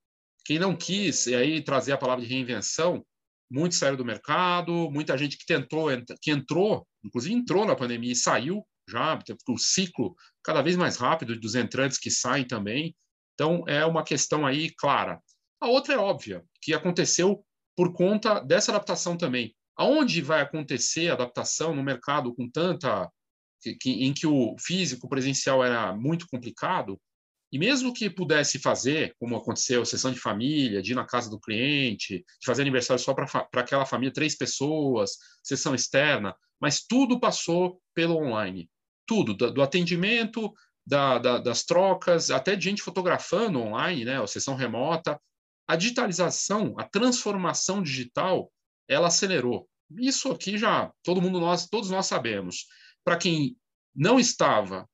quem 0.45 0.59
não 0.59 0.75
quis, 0.75 1.27
e 1.27 1.35
aí 1.35 1.63
trazer 1.63 1.93
a 1.93 1.97
palavra 1.97 2.23
de 2.23 2.31
reinvenção, 2.31 3.05
muitos 3.51 3.77
saíram 3.77 3.97
do 3.97 4.05
mercado, 4.05 4.89
muita 4.91 5.17
gente 5.17 5.37
que 5.37 5.45
tentou, 5.45 5.89
que 6.21 6.31
entrou, 6.31 6.87
inclusive 7.03 7.33
entrou 7.33 7.65
na 7.65 7.75
pandemia 7.75 8.11
e 8.11 8.15
saiu 8.15 8.65
já, 8.89 9.17
o 9.47 9.57
ciclo 9.57 10.15
cada 10.43 10.61
vez 10.61 10.75
mais 10.75 10.97
rápido 10.97 11.39
dos 11.39 11.55
entrantes 11.55 11.97
que 11.97 12.11
saem 12.11 12.45
também. 12.45 12.95
Então, 13.33 13.63
é 13.67 13.85
uma 13.85 14.03
questão 14.03 14.45
aí 14.45 14.69
clara. 14.75 15.19
A 15.61 15.67
outra 15.67 15.93
é 15.93 15.97
óbvia, 15.97 16.43
que 16.61 16.73
aconteceu 16.73 17.43
por 17.75 17.93
conta 17.93 18.39
dessa 18.39 18.71
adaptação 18.71 19.17
também. 19.17 19.55
Aonde 19.75 20.21
vai 20.21 20.41
acontecer 20.41 21.09
a 21.09 21.13
adaptação 21.13 21.75
no 21.75 21.81
mercado 21.81 22.33
com 22.35 22.49
tanta 22.49 23.09
que, 23.79 24.05
em 24.05 24.13
que 24.13 24.27
o 24.27 24.55
físico 24.59 25.07
presencial 25.09 25.63
era 25.63 25.93
muito 25.95 26.27
complicado, 26.27 26.99
E 27.53 27.59
mesmo 27.59 27.93
que 27.93 28.09
pudesse 28.09 28.57
fazer, 28.57 29.15
como 29.19 29.35
aconteceu, 29.35 29.85
sessão 29.85 30.11
de 30.11 30.19
família, 30.19 30.81
de 30.81 30.93
ir 30.93 30.95
na 30.95 31.05
casa 31.05 31.29
do 31.29 31.39
cliente, 31.39 32.25
de 32.41 32.45
fazer 32.47 32.63
aniversário 32.63 33.01
só 33.01 33.13
para 33.13 33.47
aquela 33.61 33.85
família, 33.85 34.11
três 34.11 34.35
pessoas, 34.35 35.11
sessão 35.43 35.75
externa, 35.75 36.35
mas 36.59 36.83
tudo 36.83 37.19
passou 37.19 37.79
pelo 37.93 38.17
online. 38.17 38.67
Tudo, 39.05 39.35
do, 39.35 39.53
do 39.53 39.61
atendimento, 39.61 40.51
da, 40.83 41.19
da, 41.19 41.37
das 41.37 41.63
trocas, 41.63 42.31
até 42.31 42.59
gente 42.59 42.81
fotografando 42.81 43.59
online, 43.59 44.03
né, 44.03 44.19
a 44.19 44.25
sessão 44.25 44.55
remota. 44.55 45.21
A 45.67 45.75
digitalização, 45.75 46.73
a 46.79 46.83
transformação 46.85 47.83
digital, 47.83 48.51
ela 48.87 49.09
acelerou. 49.09 49.69
Isso 49.99 50.31
aqui 50.31 50.57
já 50.57 50.91
todo 51.03 51.21
mundo 51.21 51.39
nós, 51.39 51.67
todos 51.69 51.91
nós 51.91 52.07
sabemos. 52.07 52.65
Para 53.03 53.17
quem 53.17 53.57
não 53.95 54.19
estava, 54.19 54.87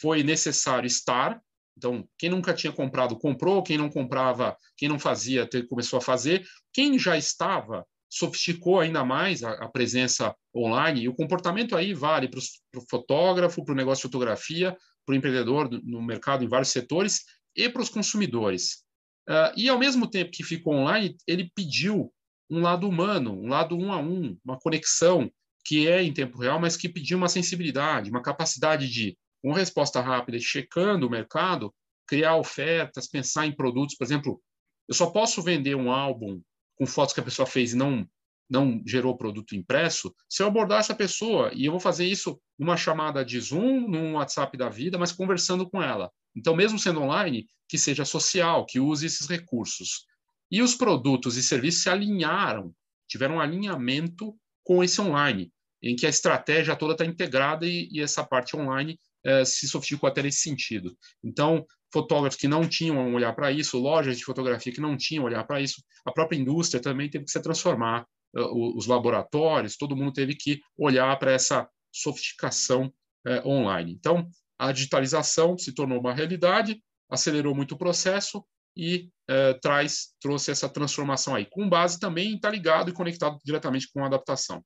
foi 0.00 0.22
necessário 0.22 0.86
estar, 0.86 1.42
então, 1.76 2.06
quem 2.18 2.30
nunca 2.30 2.54
tinha 2.54 2.72
comprado, 2.72 3.18
comprou. 3.18 3.62
Quem 3.62 3.78
não 3.78 3.88
comprava, 3.88 4.56
quem 4.76 4.88
não 4.88 4.98
fazia, 4.98 5.48
começou 5.68 5.98
a 5.98 6.02
fazer. 6.02 6.46
Quem 6.72 6.98
já 6.98 7.16
estava, 7.16 7.86
sofisticou 8.08 8.78
ainda 8.78 9.04
mais 9.04 9.42
a, 9.42 9.52
a 9.52 9.68
presença 9.68 10.34
online. 10.54 11.02
E 11.02 11.08
o 11.08 11.14
comportamento 11.14 11.76
aí 11.76 11.94
vale 11.94 12.28
para 12.28 12.38
o 12.38 12.86
fotógrafo, 12.88 13.64
para 13.64 13.72
o 13.72 13.76
negócio 13.76 14.02
de 14.02 14.12
fotografia, 14.12 14.76
para 15.04 15.14
o 15.14 15.16
empreendedor 15.16 15.70
no 15.82 16.02
mercado 16.02 16.44
em 16.44 16.48
vários 16.48 16.68
setores 16.68 17.24
e 17.56 17.68
para 17.68 17.82
os 17.82 17.88
consumidores. 17.88 18.84
Uh, 19.28 19.52
e, 19.56 19.68
ao 19.68 19.78
mesmo 19.78 20.06
tempo 20.06 20.30
que 20.30 20.42
ficou 20.42 20.74
online, 20.74 21.16
ele 21.26 21.50
pediu 21.54 22.12
um 22.50 22.60
lado 22.60 22.88
humano, 22.88 23.32
um 23.32 23.48
lado 23.48 23.76
um 23.76 23.92
a 23.92 23.98
um, 23.98 24.36
uma 24.44 24.58
conexão 24.58 25.30
que 25.64 25.88
é 25.88 26.02
em 26.02 26.12
tempo 26.12 26.38
real, 26.38 26.60
mas 26.60 26.76
que 26.76 26.88
pediu 26.88 27.16
uma 27.16 27.28
sensibilidade, 27.28 28.10
uma 28.10 28.22
capacidade 28.22 28.88
de 28.88 29.16
com 29.42 29.52
resposta 29.52 30.00
rápida, 30.00 30.38
checando 30.38 31.06
o 31.06 31.10
mercado, 31.10 31.74
criar 32.06 32.36
ofertas, 32.36 33.08
pensar 33.08 33.46
em 33.46 33.52
produtos. 33.52 33.96
Por 33.96 34.04
exemplo, 34.04 34.40
eu 34.88 34.94
só 34.94 35.10
posso 35.10 35.42
vender 35.42 35.74
um 35.74 35.90
álbum 35.90 36.40
com 36.76 36.86
fotos 36.86 37.14
que 37.14 37.20
a 37.20 37.24
pessoa 37.24 37.46
fez 37.46 37.72
e 37.72 37.76
não, 37.76 38.06
não 38.48 38.82
gerou 38.86 39.16
produto 39.16 39.56
impresso 39.56 40.14
se 40.28 40.42
eu 40.42 40.46
abordar 40.46 40.80
essa 40.80 40.94
pessoa. 40.94 41.50
E 41.54 41.64
eu 41.66 41.72
vou 41.72 41.80
fazer 41.80 42.06
isso 42.06 42.40
numa 42.58 42.76
chamada 42.76 43.24
de 43.24 43.40
Zoom, 43.40 43.88
num 43.88 44.14
WhatsApp 44.14 44.56
da 44.56 44.68
vida, 44.68 44.98
mas 44.98 45.10
conversando 45.10 45.68
com 45.68 45.82
ela. 45.82 46.10
Então, 46.36 46.54
mesmo 46.54 46.78
sendo 46.78 47.02
online, 47.02 47.46
que 47.68 47.76
seja 47.76 48.04
social, 48.04 48.64
que 48.64 48.78
use 48.78 49.06
esses 49.06 49.26
recursos. 49.26 50.06
E 50.50 50.62
os 50.62 50.74
produtos 50.74 51.36
e 51.36 51.42
serviços 51.42 51.82
se 51.82 51.88
alinharam, 51.88 52.74
tiveram 53.08 53.36
um 53.36 53.40
alinhamento 53.40 54.36
com 54.64 54.82
esse 54.82 55.00
online, 55.00 55.52
em 55.82 55.96
que 55.96 56.06
a 56.06 56.08
estratégia 56.08 56.76
toda 56.76 56.92
está 56.92 57.04
integrada 57.04 57.66
e, 57.66 57.88
e 57.90 58.00
essa 58.00 58.24
parte 58.24 58.56
online 58.56 58.98
é, 59.24 59.44
se 59.44 59.68
sofisticou 59.68 60.08
até 60.08 60.22
nesse 60.22 60.40
sentido. 60.40 60.96
Então, 61.22 61.64
fotógrafos 61.92 62.38
que 62.38 62.48
não 62.48 62.66
tinham 62.66 62.96
um 62.96 63.14
olhar 63.14 63.34
para 63.34 63.52
isso, 63.52 63.78
lojas 63.78 64.18
de 64.18 64.24
fotografia 64.24 64.72
que 64.72 64.80
não 64.80 64.96
tinham 64.96 65.24
um 65.24 65.26
olhar 65.26 65.44
para 65.44 65.60
isso, 65.60 65.82
a 66.04 66.12
própria 66.12 66.38
indústria 66.38 66.80
também 66.80 67.10
teve 67.10 67.24
que 67.24 67.30
se 67.30 67.42
transformar, 67.42 68.06
uh, 68.36 68.76
os 68.76 68.86
laboratórios, 68.86 69.76
todo 69.76 69.96
mundo 69.96 70.12
teve 70.12 70.34
que 70.34 70.60
olhar 70.76 71.16
para 71.18 71.32
essa 71.32 71.68
sofisticação 71.92 72.92
uh, 73.26 73.48
online. 73.48 73.92
Então, 73.92 74.26
a 74.58 74.72
digitalização 74.72 75.58
se 75.58 75.74
tornou 75.74 76.00
uma 76.00 76.14
realidade, 76.14 76.82
acelerou 77.10 77.54
muito 77.54 77.74
o 77.74 77.78
processo 77.78 78.44
e 78.76 79.10
uh, 79.30 79.58
traz 79.60 80.14
trouxe 80.20 80.50
essa 80.50 80.68
transformação 80.68 81.34
aí, 81.34 81.46
com 81.46 81.68
base 81.68 81.98
também 81.98 82.34
está 82.36 82.50
ligado 82.50 82.90
e 82.90 82.94
conectado 82.94 83.38
diretamente 83.44 83.88
com 83.92 84.02
a 84.02 84.06
adaptação. 84.06 84.64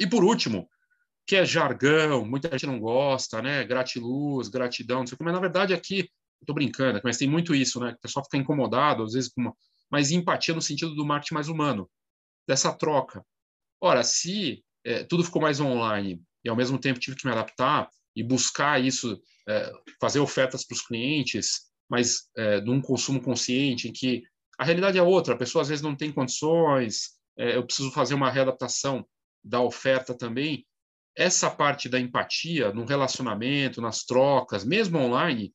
E 0.00 0.06
por 0.06 0.24
último, 0.24 0.68
que 1.26 1.36
é 1.36 1.44
jargão, 1.44 2.24
muita 2.24 2.50
gente 2.50 2.66
não 2.66 2.80
gosta, 2.80 3.42
né? 3.42 3.62
Gratiluz, 3.62 4.48
gratidão, 4.48 5.00
não 5.00 5.06
sei 5.06 5.18
como. 5.18 5.28
Mas, 5.28 5.34
na 5.34 5.40
verdade, 5.40 5.74
aqui, 5.74 6.08
estou 6.40 6.54
brincando, 6.54 7.00
mas 7.04 7.18
tem 7.18 7.28
muito 7.28 7.54
isso, 7.54 7.78
né? 7.80 7.90
O 7.90 8.00
pessoal 8.00 8.24
fica 8.24 8.38
incomodado, 8.38 9.02
às 9.02 9.12
vezes, 9.12 9.30
com 9.30 9.42
uma... 9.42 9.54
mas 9.90 10.10
empatia 10.10 10.54
no 10.54 10.62
sentido 10.62 10.94
do 10.94 11.04
marketing 11.04 11.34
mais 11.34 11.48
humano, 11.48 11.90
dessa 12.46 12.72
troca. 12.72 13.22
Ora, 13.78 14.02
se 14.02 14.64
é, 14.84 15.04
tudo 15.04 15.22
ficou 15.22 15.42
mais 15.42 15.60
online 15.60 16.18
e, 16.42 16.48
ao 16.48 16.56
mesmo 16.56 16.78
tempo, 16.78 16.98
tive 16.98 17.16
que 17.16 17.26
me 17.26 17.32
adaptar 17.32 17.90
e 18.16 18.22
buscar 18.22 18.82
isso, 18.82 19.20
é, 19.46 19.70
fazer 20.00 20.20
ofertas 20.20 20.66
para 20.66 20.74
os 20.74 20.82
clientes, 20.82 21.67
mas 21.88 22.28
é, 22.36 22.60
num 22.60 22.80
consumo 22.80 23.20
consciente, 23.20 23.88
em 23.88 23.92
que 23.92 24.22
a 24.58 24.64
realidade 24.64 24.98
é 24.98 25.02
outra, 25.02 25.34
a 25.34 25.38
pessoa 25.38 25.62
às 25.62 25.68
vezes 25.68 25.82
não 25.82 25.96
tem 25.96 26.12
condições, 26.12 27.18
é, 27.36 27.56
eu 27.56 27.64
preciso 27.64 27.90
fazer 27.92 28.14
uma 28.14 28.30
readaptação 28.30 29.06
da 29.42 29.60
oferta 29.60 30.14
também, 30.14 30.66
essa 31.16 31.50
parte 31.50 31.88
da 31.88 31.98
empatia 31.98 32.72
no 32.72 32.84
relacionamento, 32.84 33.80
nas 33.80 34.04
trocas, 34.04 34.64
mesmo 34.64 34.98
online, 34.98 35.52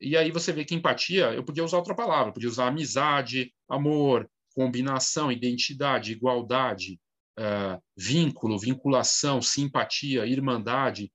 e 0.00 0.16
aí 0.16 0.30
você 0.30 0.52
vê 0.52 0.64
que 0.64 0.74
empatia, 0.74 1.32
eu 1.32 1.44
podia 1.44 1.64
usar 1.64 1.76
outra 1.76 1.94
palavra, 1.94 2.32
podia 2.32 2.48
usar 2.48 2.68
amizade, 2.68 3.52
amor, 3.68 4.28
combinação, 4.54 5.30
identidade, 5.30 6.12
igualdade, 6.12 6.98
uh, 7.38 7.80
vínculo, 7.96 8.58
vinculação, 8.58 9.40
simpatia, 9.40 10.26
irmandade, 10.26 11.12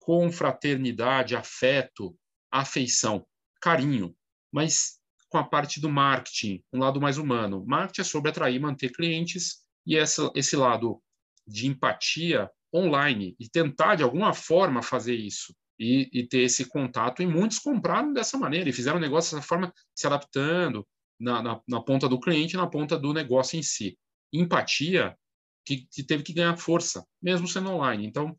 confraternidade, 0.00 1.36
afeto, 1.36 2.16
afeição, 2.50 3.26
carinho, 3.60 4.14
mas 4.52 5.00
com 5.28 5.38
a 5.38 5.44
parte 5.44 5.80
do 5.80 5.88
marketing, 5.88 6.62
um 6.72 6.80
lado 6.80 7.00
mais 7.00 7.16
humano. 7.16 7.64
Marketing 7.66 8.00
é 8.00 8.04
sobre 8.04 8.30
atrair 8.30 8.56
e 8.56 8.60
manter 8.60 8.90
clientes, 8.90 9.60
e 9.86 9.96
essa, 9.96 10.30
esse 10.34 10.56
lado 10.56 11.00
de 11.46 11.66
empatia 11.66 12.50
online 12.74 13.36
e 13.38 13.48
tentar 13.48 13.94
de 13.96 14.02
alguma 14.02 14.32
forma 14.32 14.82
fazer 14.82 15.14
isso 15.14 15.54
e, 15.78 16.08
e, 16.12 16.26
ter 16.26 16.40
esse 16.40 16.66
contato. 16.66 17.22
E 17.22 17.26
muitos 17.26 17.58
compraram 17.58 18.12
dessa 18.12 18.36
maneira 18.36 18.68
e 18.68 18.72
fizeram 18.72 18.98
o 18.98 19.00
negócio 19.00 19.34
dessa 19.34 19.46
forma, 19.46 19.72
se 19.94 20.06
adaptando 20.06 20.86
na, 21.18 21.42
na, 21.42 21.60
na 21.66 21.80
ponta 21.80 22.08
do 22.08 22.20
cliente, 22.20 22.56
na 22.56 22.66
ponta 22.66 22.98
do 22.98 23.12
negócio 23.12 23.58
em 23.58 23.62
si. 23.62 23.98
Empatia 24.32 25.16
que, 25.64 25.86
que 25.90 26.02
teve 26.02 26.22
que 26.22 26.32
ganhar 26.32 26.56
força, 26.56 27.04
mesmo 27.22 27.48
sendo 27.48 27.70
online. 27.70 28.06
Então, 28.06 28.36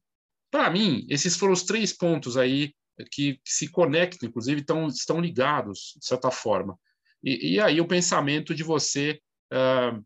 para 0.52 0.70
mim, 0.70 1.06
esses 1.10 1.36
foram 1.36 1.54
os 1.54 1.64
três 1.64 1.94
pontos 1.94 2.38
aí 2.38 2.74
que, 3.12 3.40
se 3.46 3.68
conectam, 3.70 4.28
inclusive 4.28 4.64
tão, 4.64 4.88
estão 4.88 5.20
ligados, 5.20 5.94
de 5.98 6.06
certa 6.06 6.32
forma. 6.32 6.78
E, 7.24 7.56
e 7.56 7.60
aí 7.60 7.80
o 7.80 7.88
pensamento 7.88 8.54
de 8.54 8.64
você 8.64 9.20
uh, 9.54 10.04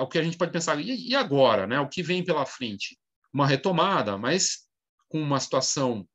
o 0.00 0.06
que 0.06 0.18
a 0.18 0.22
gente 0.22 0.36
pode 0.36 0.52
pensar, 0.52 0.78
e 0.78 1.14
agora, 1.14 1.66
né? 1.66 1.80
O 1.80 1.88
que 1.88 2.02
vem 2.02 2.22
pela 2.22 2.44
frente? 2.44 2.98
Uma 3.32 3.46
retomada, 3.46 4.18
mas 4.18 4.68
com 5.08 5.20
uma 5.20 5.40
situação 5.40 6.06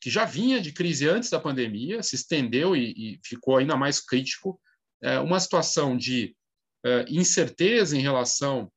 que 0.00 0.10
já 0.10 0.24
vinha 0.24 0.60
de 0.60 0.72
crise 0.72 1.08
antes 1.08 1.30
da 1.30 1.40
pandemia, 1.40 2.02
se 2.02 2.16
estendeu 2.16 2.76
e, 2.76 2.92
e 2.96 3.20
ficou 3.24 3.56
ainda 3.56 3.76
mais 3.76 4.00
crítico, 4.00 4.60
é 5.02 5.18
uma 5.18 5.38
situação 5.40 5.96
de 5.96 6.36
é, 6.84 7.04
incerteza 7.08 7.96
em 7.96 8.00
relação 8.00 8.70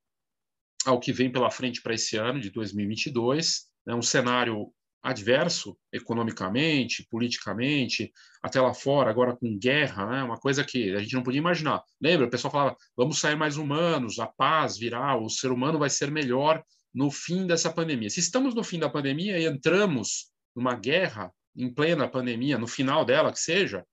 ao 0.85 0.99
que 0.99 1.11
vem 1.11 1.31
pela 1.31 1.49
frente 1.49 1.81
para 1.81 1.95
esse 1.95 2.15
ano 2.15 2.39
de 2.39 2.49
2022, 2.51 3.65
né? 3.85 3.95
um 3.95 4.01
cenário 4.01 4.71
adverso 5.05 5.77
economicamente, 5.93 7.07
politicamente, 7.11 8.11
até 8.41 8.59
lá 8.59 8.73
fora, 8.73 9.09
agora 9.09 9.35
com 9.35 9.55
guerra, 9.55 10.07
né? 10.07 10.23
uma 10.23 10.39
coisa 10.39 10.63
que 10.63 10.95
a 10.95 10.99
gente 10.99 11.13
não 11.13 11.21
podia 11.21 11.37
imaginar. 11.37 11.83
Lembra? 12.01 12.25
O 12.25 12.29
pessoal 12.29 12.51
falava, 12.51 12.75
vamos 12.97 13.19
sair 13.19 13.35
mais 13.35 13.55
humanos, 13.55 14.17
a 14.17 14.25
paz 14.25 14.77
virá, 14.77 15.15
o 15.15 15.29
ser 15.29 15.51
humano 15.51 15.77
vai 15.77 15.91
ser 15.91 16.09
melhor 16.09 16.63
no 16.91 17.11
fim 17.11 17.45
dessa 17.45 17.71
pandemia. 17.71 18.09
Se 18.09 18.19
estamos 18.19 18.55
no 18.55 18.63
fim 18.63 18.79
da 18.79 18.89
pandemia 18.89 19.37
e 19.37 19.45
entramos 19.45 20.31
numa 20.55 20.73
guerra 20.73 21.31
em 21.55 21.71
plena 21.71 22.07
pandemia, 22.07 22.57
no 22.57 22.67
final 22.67 23.05
dela 23.05 23.31
que 23.31 23.39
seja, 23.39 23.85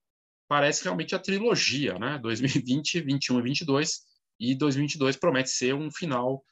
parece 0.48 0.82
realmente 0.82 1.14
a 1.14 1.18
trilogia, 1.18 1.98
né? 1.98 2.18
2020, 2.22 3.02
21 3.02 3.38
e 3.38 3.42
22, 3.42 4.00
e 4.40 4.54
2022 4.54 5.16
promete 5.16 5.50
ser 5.50 5.74
um 5.74 5.90
final 5.90 6.42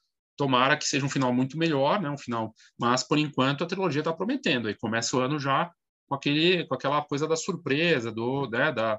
Tomara 0.41 0.75
que 0.75 0.87
seja 0.87 1.05
um 1.05 1.11
final 1.11 1.35
muito 1.35 1.59
melhor, 1.59 2.01
né? 2.01 2.09
Um 2.09 2.17
final, 2.17 2.55
mas 2.79 3.03
por 3.03 3.19
enquanto 3.19 3.63
a 3.63 3.67
trilogia 3.67 4.01
está 4.01 4.11
prometendo. 4.11 4.69
Aí 4.69 4.75
começa 4.75 5.15
o 5.15 5.21
ano 5.21 5.39
já 5.39 5.71
com 6.09 6.15
aquele, 6.15 6.67
com 6.67 6.75
aquela 6.75 7.05
coisa 7.05 7.29
da 7.29 7.37
surpresa, 7.37 8.11
do, 8.11 8.49
né, 8.49 8.73
da, 8.73 8.99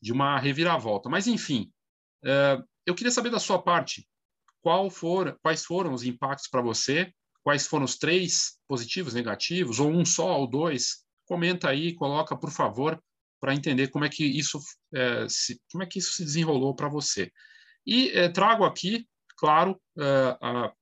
de 0.00 0.14
uma 0.14 0.38
reviravolta. 0.38 1.10
Mas 1.10 1.26
enfim, 1.26 1.70
uh, 2.24 2.64
eu 2.86 2.94
queria 2.94 3.10
saber 3.10 3.28
da 3.28 3.38
sua 3.38 3.60
parte 3.60 4.08
qual 4.62 4.88
for, 4.88 5.38
quais 5.42 5.62
foram 5.62 5.92
os 5.92 6.04
impactos 6.04 6.48
para 6.48 6.62
você, 6.62 7.12
quais 7.42 7.66
foram 7.66 7.84
os 7.84 7.98
três 7.98 8.58
positivos, 8.66 9.12
negativos, 9.12 9.78
ou 9.78 9.90
um 9.90 10.06
só, 10.06 10.40
ou 10.40 10.46
dois. 10.46 11.04
Comenta 11.26 11.68
aí, 11.68 11.94
coloca 11.94 12.34
por 12.34 12.50
favor, 12.50 12.98
para 13.38 13.54
entender 13.54 13.88
como 13.88 14.06
é 14.06 14.08
que 14.08 14.24
isso, 14.24 14.58
é, 14.94 15.26
se, 15.28 15.60
como 15.70 15.84
é 15.84 15.86
que 15.86 15.98
isso 15.98 16.14
se 16.14 16.24
desenrolou 16.24 16.74
para 16.74 16.88
você. 16.88 17.30
E 17.86 18.08
é, 18.08 18.30
trago 18.30 18.64
aqui, 18.64 19.06
claro, 19.36 19.78
a, 20.40 20.72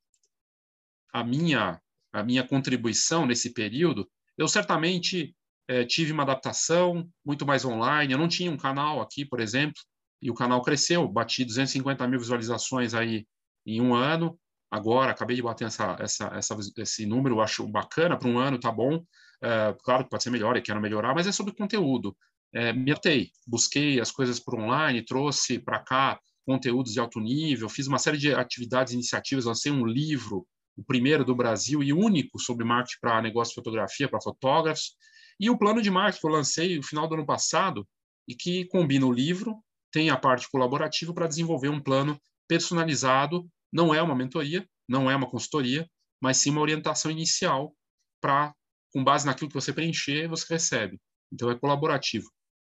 a 1.17 1.25
minha 1.25 1.81
a 2.13 2.23
minha 2.23 2.43
contribuição 2.47 3.27
nesse 3.27 3.53
período, 3.53 4.09
eu 4.39 4.49
certamente 4.49 5.35
é, 5.69 5.85
tive 5.85 6.13
uma 6.13 6.23
adaptação 6.23 7.07
muito 7.25 7.45
mais 7.45 7.63
online. 7.65 8.13
Eu 8.13 8.19
não 8.19 8.29
tinha 8.29 8.51
um 8.51 8.57
canal 8.57 9.03
aqui, 9.03 9.25
por 9.25 9.39
exemplo, 9.39 9.79
e 10.23 10.31
o 10.31 10.35
canal 10.35 10.63
cresceu, 10.63 11.07
bati 11.07 11.45
250 11.45 12.07
mil 12.09 12.19
visualizações 12.19 12.95
aí 12.95 13.27
em 13.67 13.83
um 13.83 13.95
ano. 13.95 14.39
Agora, 14.71 15.11
acabei 15.11 15.37
de 15.37 15.43
bater 15.43 15.67
essa, 15.67 15.97
essa, 16.01 16.27
essa 16.35 16.57
esse 16.79 17.05
número, 17.05 17.41
acho 17.41 17.67
bacana, 17.69 18.19
para 18.19 18.29
um 18.29 18.39
ano 18.39 18.59
tá 18.59 18.73
bom. 18.73 19.05
É, 19.43 19.77
claro 19.83 20.05
que 20.05 20.11
pode 20.11 20.23
ser 20.23 20.31
melhor, 20.31 20.57
eu 20.57 20.63
quero 20.63 20.81
melhorar, 20.81 21.15
mas 21.15 21.27
é 21.27 21.33
sobre 21.33 21.55
conteúdo. 21.55 22.17
é, 22.55 22.73
me 22.73 22.93
atei, 22.93 23.31
busquei 23.47 24.01
as 24.01 24.11
coisas 24.11 24.41
por 24.41 24.59
online, 24.59 25.05
trouxe 25.05 25.59
para 25.59 25.81
cá 25.81 26.19
conteúdos 26.47 26.95
de 26.95 27.01
alto 27.01 27.21
nível, 27.21 27.69
fiz 27.69 27.87
uma 27.87 27.99
série 27.99 28.17
de 28.17 28.33
atividades 28.33 28.95
iniciativas, 28.95 29.45
lancei 29.45 29.71
um 29.71 29.85
livro, 29.85 30.47
o 30.77 30.85
primeiro 30.85 31.25
do 31.25 31.35
Brasil 31.35 31.83
e 31.83 31.93
único 31.93 32.39
sobre 32.39 32.65
marketing 32.65 32.99
para 33.01 33.23
negócio 33.23 33.53
de 33.53 33.57
fotografia, 33.57 34.09
para 34.09 34.21
fotógrafos, 34.21 34.95
e 35.41 35.51
o 35.51 35.59
plano 35.59 35.81
de 35.81 35.91
marketing 35.91 36.21
que 36.21 36.27
eu 36.27 36.31
lancei 36.31 36.77
no 36.77 36.83
final 36.83 37.09
do 37.09 37.15
ano 37.15 37.27
passado 37.27 37.87
e 38.29 38.35
que 38.35 38.67
combina 38.67 39.07
o 39.07 39.13
livro, 39.13 39.63
tem 39.91 40.11
a 40.11 40.17
parte 40.17 40.51
colaborativa 40.51 41.15
para 41.15 41.27
desenvolver 41.27 41.69
um 41.69 41.81
plano 41.81 42.21
personalizado, 42.49 43.49
não 43.73 43.95
é 43.95 44.03
uma 44.03 44.15
mentoria, 44.15 44.67
não 44.89 45.11
é 45.11 45.17
uma 45.17 45.29
consultoria, 45.29 45.89
mas 46.21 46.39
sim 46.39 46.51
uma 46.51 46.61
orientação 46.61 47.11
inicial 47.11 47.75
para, 48.21 48.55
com 48.93 49.03
base 49.03 49.27
naquilo 49.27 49.49
que 49.49 49.55
você 49.55 49.73
preencher, 49.73 50.29
você 50.29 50.47
recebe. 50.55 51.01
Então 51.33 51.51
é 51.51 51.59
colaborativo. 51.59 52.31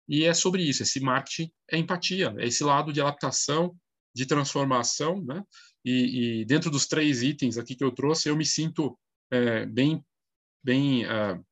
E 0.08 0.24
é 0.24 0.34
sobre 0.34 0.62
isso, 0.62 0.82
esse 0.82 1.00
marketing 1.00 1.50
é 1.70 1.78
empatia, 1.78 2.34
é 2.38 2.46
esse 2.46 2.64
lado 2.64 2.92
de 2.92 3.00
adaptação, 3.00 3.76
de 4.14 4.26
transformação, 4.26 5.22
né? 5.24 5.44
E, 5.84 6.40
e 6.40 6.44
dentro 6.44 6.70
dos 6.70 6.86
três 6.86 7.22
itens 7.22 7.56
aqui 7.56 7.74
que 7.74 7.84
eu 7.84 7.92
trouxe, 7.92 8.28
eu 8.28 8.36
me 8.36 8.44
sinto 8.44 8.98
é, 9.30 9.64
bem, 9.66 10.04
bem, 10.62 11.04
uh, 11.06 11.44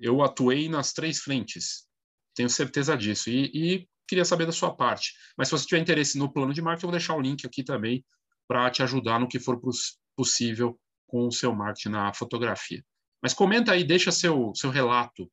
eu 0.00 0.22
atuei 0.22 0.68
nas 0.68 0.92
três 0.92 1.20
frentes, 1.20 1.86
tenho 2.34 2.50
certeza 2.50 2.96
disso. 2.96 3.30
E, 3.30 3.50
e, 3.54 3.88
queria 4.08 4.24
saber 4.24 4.46
da 4.46 4.52
sua 4.52 4.74
parte. 4.74 5.14
Mas 5.36 5.48
se 5.48 5.52
você 5.52 5.66
tiver 5.66 5.80
interesse 5.80 6.16
no 6.16 6.32
plano 6.32 6.54
de 6.54 6.62
marketing, 6.62 6.86
eu 6.86 6.90
vou 6.90 6.98
deixar 6.98 7.14
o 7.14 7.20
link 7.20 7.44
aqui 7.44 7.64
também 7.64 8.04
para 8.46 8.70
te 8.70 8.82
ajudar 8.82 9.18
no 9.18 9.28
que 9.28 9.40
for 9.40 9.60
possível 10.16 10.78
com 11.08 11.26
o 11.26 11.32
seu 11.32 11.52
marketing 11.52 11.88
na 11.88 12.14
fotografia. 12.14 12.84
Mas 13.20 13.34
comenta 13.34 13.72
aí, 13.72 13.82
deixa 13.82 14.12
seu, 14.12 14.52
seu 14.54 14.70
relato 14.70 15.28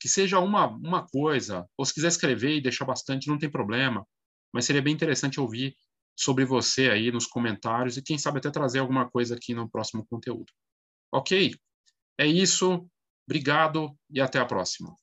que 0.00 0.08
seja 0.08 0.38
uma, 0.38 0.66
uma 0.66 1.06
coisa, 1.06 1.66
ou 1.76 1.84
se 1.84 1.92
quiser 1.92 2.08
escrever 2.08 2.56
e 2.56 2.60
deixar 2.60 2.84
bastante, 2.84 3.28
não 3.28 3.38
tem 3.38 3.50
problema, 3.50 4.06
mas 4.52 4.64
seria 4.64 4.82
bem 4.82 4.94
interessante 4.94 5.40
ouvir 5.40 5.76
sobre 6.18 6.44
você 6.44 6.90
aí 6.90 7.12
nos 7.12 7.26
comentários 7.26 7.96
e 7.96 8.02
quem 8.02 8.18
sabe 8.18 8.38
até 8.38 8.50
trazer 8.50 8.80
alguma 8.80 9.08
coisa 9.08 9.36
aqui 9.36 9.54
no 9.54 9.70
próximo 9.70 10.04
conteúdo. 10.10 10.52
Ok? 11.12 11.54
É 12.18 12.26
isso, 12.26 12.84
obrigado 13.24 13.96
e 14.10 14.20
até 14.20 14.40
a 14.40 14.44
próxima. 14.44 14.96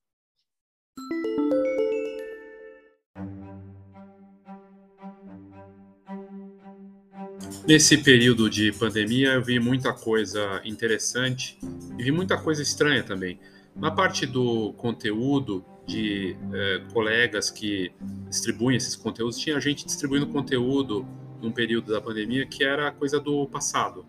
Nesse 7.66 7.98
período 7.98 8.50
de 8.50 8.74
pandemia, 8.74 9.30
eu 9.30 9.44
vi 9.44 9.58
muita 9.58 9.94
coisa 9.94 10.62
interessante 10.66 11.58
e 11.98 12.04
vi 12.04 12.12
muita 12.12 12.38
coisa 12.38 12.62
estranha 12.62 13.04
também. 13.04 13.40
Na 13.74 13.90
parte 13.90 14.26
do 14.26 14.74
conteúdo, 14.74 15.66
de 15.86 16.36
é, 16.54 16.82
colegas 16.92 17.50
que 17.50 17.92
distribuem 18.30 18.78
esses 18.78 18.96
conteúdos, 18.96 19.38
tinha 19.38 19.60
gente 19.60 19.86
distribuindo 19.86 20.28
conteúdo 20.28 21.06
num 21.42 21.52
período 21.52 21.92
da 21.92 22.02
pandemia 22.02 22.46
que 22.46 22.64
era 22.64 22.92
coisa 22.92 23.20
do 23.20 23.48
passado, 23.48 24.06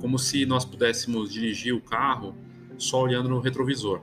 como 0.00 0.18
se 0.18 0.46
nós 0.46 0.64
pudéssemos 0.64 1.32
dirigir 1.32 1.74
o 1.74 1.80
carro 1.80 2.34
só 2.78 3.02
olhando 3.02 3.28
no 3.28 3.40
retrovisor. 3.40 4.00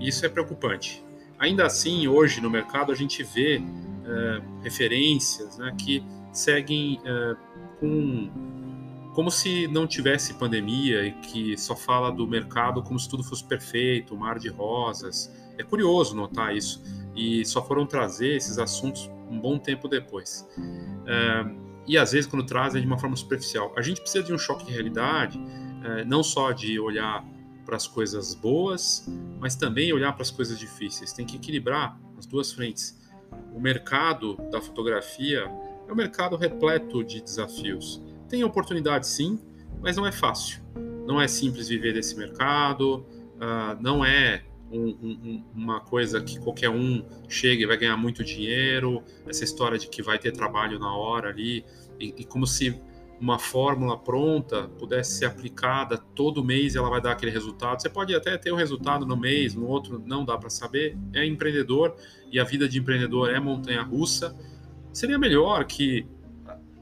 Isso 0.00 0.24
é 0.24 0.28
preocupante. 0.28 1.04
Ainda 1.38 1.66
assim, 1.66 2.08
hoje 2.08 2.40
no 2.40 2.48
mercado 2.48 2.90
a 2.90 2.94
gente 2.94 3.22
vê 3.22 3.56
é, 3.56 4.42
referências 4.62 5.58
né, 5.58 5.74
que 5.78 6.02
seguem 6.32 7.00
é, 7.04 7.36
com 7.78 8.30
como 9.16 9.30
se 9.30 9.66
não 9.68 9.86
tivesse 9.86 10.34
pandemia 10.34 11.06
e 11.06 11.12
que 11.12 11.56
só 11.56 11.74
fala 11.74 12.12
do 12.12 12.26
mercado 12.26 12.82
como 12.82 13.00
se 13.00 13.08
tudo 13.08 13.24
fosse 13.24 13.42
perfeito, 13.42 14.14
um 14.14 14.18
mar 14.18 14.38
de 14.38 14.50
rosas. 14.50 15.34
É 15.56 15.62
curioso 15.62 16.14
notar 16.14 16.54
isso. 16.54 16.82
E 17.16 17.42
só 17.46 17.64
foram 17.66 17.86
trazer 17.86 18.36
esses 18.36 18.58
assuntos 18.58 19.10
um 19.30 19.40
bom 19.40 19.58
tempo 19.58 19.88
depois. 19.88 20.46
É, 21.06 21.46
e 21.86 21.96
às 21.96 22.12
vezes, 22.12 22.26
quando 22.26 22.44
trazem 22.44 22.82
de 22.82 22.86
uma 22.86 22.98
forma 22.98 23.16
superficial. 23.16 23.72
A 23.74 23.80
gente 23.80 24.02
precisa 24.02 24.22
de 24.22 24.34
um 24.34 24.38
choque 24.38 24.66
de 24.66 24.72
realidade, 24.72 25.40
é, 25.82 26.04
não 26.04 26.22
só 26.22 26.52
de 26.52 26.78
olhar 26.78 27.24
para 27.64 27.76
as 27.76 27.86
coisas 27.86 28.34
boas, 28.34 29.08
mas 29.40 29.56
também 29.56 29.94
olhar 29.94 30.12
para 30.12 30.24
as 30.24 30.30
coisas 30.30 30.58
difíceis. 30.58 31.14
Tem 31.14 31.24
que 31.24 31.36
equilibrar 31.36 31.98
as 32.18 32.26
duas 32.26 32.52
frentes. 32.52 32.94
O 33.54 33.58
mercado 33.58 34.36
da 34.52 34.60
fotografia 34.60 35.50
é 35.88 35.90
um 35.90 35.96
mercado 35.96 36.36
repleto 36.36 37.02
de 37.02 37.22
desafios. 37.22 38.04
Tem 38.28 38.42
oportunidade 38.44 39.06
sim, 39.06 39.38
mas 39.80 39.96
não 39.96 40.06
é 40.06 40.12
fácil. 40.12 40.62
Não 41.06 41.20
é 41.20 41.28
simples 41.28 41.68
viver 41.68 41.92
desse 41.92 42.16
mercado, 42.16 43.06
uh, 43.36 43.80
não 43.80 44.04
é 44.04 44.42
um, 44.70 44.88
um, 44.88 45.44
uma 45.54 45.80
coisa 45.80 46.20
que 46.20 46.38
qualquer 46.40 46.70
um 46.70 47.04
chega 47.28 47.62
e 47.62 47.66
vai 47.66 47.76
ganhar 47.76 47.96
muito 47.96 48.24
dinheiro, 48.24 49.02
essa 49.28 49.44
história 49.44 49.78
de 49.78 49.88
que 49.88 50.02
vai 50.02 50.18
ter 50.18 50.32
trabalho 50.32 50.78
na 50.78 50.94
hora 50.94 51.28
ali, 51.28 51.64
e, 52.00 52.14
e 52.18 52.24
como 52.24 52.46
se 52.46 52.80
uma 53.20 53.38
fórmula 53.38 53.98
pronta 53.98 54.68
pudesse 54.78 55.18
ser 55.18 55.24
aplicada 55.26 55.96
todo 56.14 56.44
mês 56.44 56.74
e 56.74 56.78
ela 56.78 56.90
vai 56.90 57.00
dar 57.00 57.12
aquele 57.12 57.32
resultado. 57.32 57.80
Você 57.80 57.88
pode 57.88 58.14
até 58.14 58.36
ter 58.36 58.50
o 58.50 58.54
um 58.54 58.58
resultado 58.58 59.06
no 59.06 59.16
mês, 59.16 59.54
no 59.54 59.66
outro 59.66 60.02
não 60.04 60.24
dá 60.24 60.36
para 60.36 60.50
saber. 60.50 60.98
É 61.14 61.24
empreendedor 61.24 61.96
e 62.30 62.38
a 62.38 62.44
vida 62.44 62.68
de 62.68 62.78
empreendedor 62.78 63.30
é 63.30 63.40
montanha 63.40 63.82
russa. 63.82 64.36
Seria 64.92 65.18
melhor 65.18 65.64
que 65.64 66.06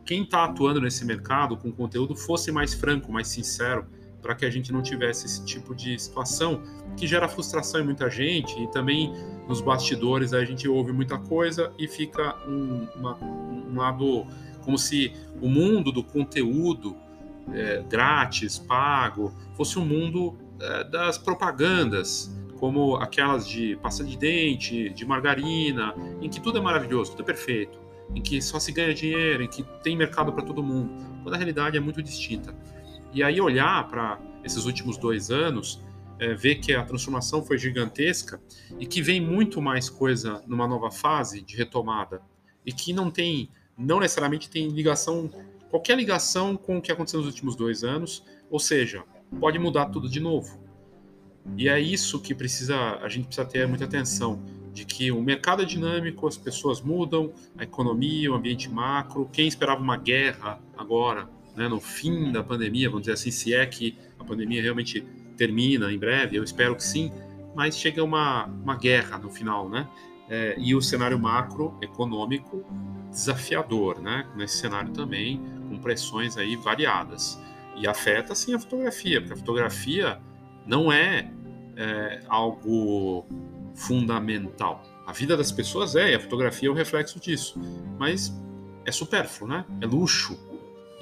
quem 0.05 0.23
está 0.23 0.45
atuando 0.45 0.81
nesse 0.81 1.05
mercado 1.05 1.57
com 1.57 1.73
conteúdo 1.73 2.15
fosse 2.15 2.53
mais 2.53 2.75
franco, 2.75 3.11
mais 3.11 3.29
sincero, 3.29 3.87
para 4.21 4.35
que 4.35 4.45
a 4.45 4.51
gente 4.51 4.73
não 4.73 4.83
tivesse 4.83 5.27
esse 5.27 5.45
tipo 5.45 5.75
de 5.75 5.99
situação 5.99 6.63
que 6.97 7.07
gera 7.07 7.29
frustração 7.29 7.81
em 7.81 7.85
muita 7.85 8.09
gente 8.09 8.59
e 8.63 8.67
também 8.71 9.13
nos 9.47 9.61
bastidores 9.61 10.33
a 10.33 10.45
gente 10.45 10.67
ouve 10.67 10.93
muita 10.93 11.19
coisa 11.19 11.73
e 11.79 11.87
fica 11.87 12.37
um, 12.47 12.87
uma, 12.97 13.17
um 13.23 13.77
lado 13.77 14.27
como 14.63 14.79
se 14.79 15.13
o 15.43 15.49
mundo 15.49 15.93
do 15.93 16.03
conteúdo 16.03 16.97
é, 17.53 17.83
grátis, 17.83 18.59
pago, 18.59 19.35
fosse 19.55 19.79
um 19.79 19.85
mundo 19.85 20.39
é, 20.59 20.85
das 20.85 21.19
propagandas, 21.19 22.35
como 22.59 22.97
aquelas 22.97 23.47
de 23.47 23.77
pasta 23.83 24.03
de 24.03 24.17
dente, 24.17 24.89
de 24.89 25.05
margarina, 25.05 25.95
em 26.23 26.31
que 26.31 26.41
tudo 26.41 26.57
é 26.57 26.61
maravilhoso, 26.63 27.11
tudo 27.11 27.23
é 27.23 27.27
perfeito 27.27 27.84
em 28.15 28.21
que 28.21 28.41
só 28.41 28.59
se 28.59 28.73
ganha 28.73 28.95
dinheiro, 28.95 29.43
em 29.43 29.49
que 29.49 29.63
tem 29.83 29.97
mercado 29.97 30.33
para 30.33 30.45
todo 30.45 30.63
mundo, 30.63 30.91
quando 31.23 31.35
a 31.35 31.39
realidade 31.39 31.77
é 31.77 31.81
muito 31.81 32.03
distinta. 32.03 32.55
E 33.13 33.23
aí 33.23 33.41
olhar 33.41 33.87
para 33.89 34.21
esses 34.43 34.65
últimos 34.65 34.97
dois 34.97 35.31
anos, 35.31 35.81
é, 36.19 36.35
ver 36.35 36.57
que 36.57 36.73
a 36.73 36.85
transformação 36.85 37.45
foi 37.45 37.59
gigantesca 37.59 38.41
e 38.79 38.87
que 38.87 39.03
vem 39.03 39.21
muito 39.21 39.61
mais 39.61 39.89
coisa 39.89 40.43
numa 40.47 40.67
nova 40.67 40.91
fase 40.91 41.41
de 41.41 41.57
retomada 41.57 42.23
e 42.65 42.73
que 42.73 42.93
não 42.93 43.11
tem, 43.11 43.51
não 43.77 44.01
necessariamente 44.01 44.49
tem 44.49 44.69
ligação, 44.69 45.31
qualquer 45.71 45.97
ligação 45.97 46.57
com 46.57 46.79
o 46.79 46.83
que 46.83 46.93
aconteceu 46.93 47.21
nos 47.21 47.29
últimos 47.29 47.57
dois 47.57 47.85
anos, 47.85 48.25
ou 48.51 48.59
seja, 48.59 49.05
pode 49.41 49.59
mudar 49.59 49.87
tudo 49.87 50.09
de 50.09 50.21
novo. 50.21 50.63
E 51.57 51.69
é 51.69 51.79
isso 51.79 52.21
que 52.21 52.35
precisa, 52.35 52.97
a 52.97 53.09
gente 53.09 53.27
precisa 53.27 53.47
ter 53.47 53.67
muita 53.69 53.85
atenção 53.85 54.43
de 54.75 54.85
que 54.85 55.13
o 55.13 55.23
mercado 55.23 55.63
é 55.63 55.65
dinâmico, 55.65 56.27
as 56.27 56.37
pessoas 56.37 56.83
mudam, 56.83 57.33
a 57.57 57.63
economia, 57.63 58.31
o 58.33 58.35
ambiente 58.35 58.69
macro. 58.69 59.31
Quem 59.33 59.47
esperava 59.47 59.81
uma 59.81 59.97
guerra 59.97 60.61
agora, 60.77 61.29
né, 61.57 61.69
no 61.69 61.81
fim 61.81 62.33
da 62.33 62.43
pandemia, 62.43 62.89
vamos 62.89 63.03
dizer 63.03 63.13
assim, 63.13 63.31
se 63.31 63.55
é 63.55 63.65
que 63.65 63.97
a 64.19 64.25
pandemia 64.25 64.61
realmente 64.61 65.01
termina 65.37 65.93
em 65.93 65.99
breve, 65.99 66.37
eu 66.37 66.43
espero 66.43 66.75
que 66.75 66.83
sim, 66.83 67.13
mas 67.55 67.79
chega 67.79 68.03
uma, 68.03 68.47
uma 68.47 68.77
guerra 68.77 69.17
no 69.17 69.31
final, 69.31 69.69
né? 69.69 69.89
É, 70.29 70.57
e 70.59 70.75
o 70.75 70.81
cenário 70.81 71.19
macroeconômico 71.19 72.65
desafiador, 73.11 74.01
né? 74.01 74.27
Nesse 74.35 74.59
cenário 74.59 74.93
também, 74.93 75.41
com 75.69 75.79
pressões 75.79 76.37
aí 76.37 76.57
variadas. 76.57 77.41
E 77.77 77.87
afeta, 77.87 78.35
sim, 78.35 78.55
a 78.55 78.59
fotografia, 78.59 79.21
porque 79.21 79.35
a 79.35 79.37
fotografia 79.37 80.21
não 80.67 80.91
é, 80.91 81.31
é 81.77 82.23
algo 82.27 83.25
fundamental. 83.75 84.83
A 85.07 85.13
vida 85.13 85.37
das 85.37 85.53
pessoas 85.53 85.97
é, 85.97 86.13
e 86.13 86.15
a 86.15 86.21
fotografia 86.21 86.69
é 86.69 86.73
o 86.73 86.75
reflexo 86.75 87.21
disso, 87.21 87.61
mas 87.99 88.33
é 88.85 88.93
supérfluo, 88.93 89.49
né? 89.49 89.65
É 89.81 89.87
luxo. 89.87 90.39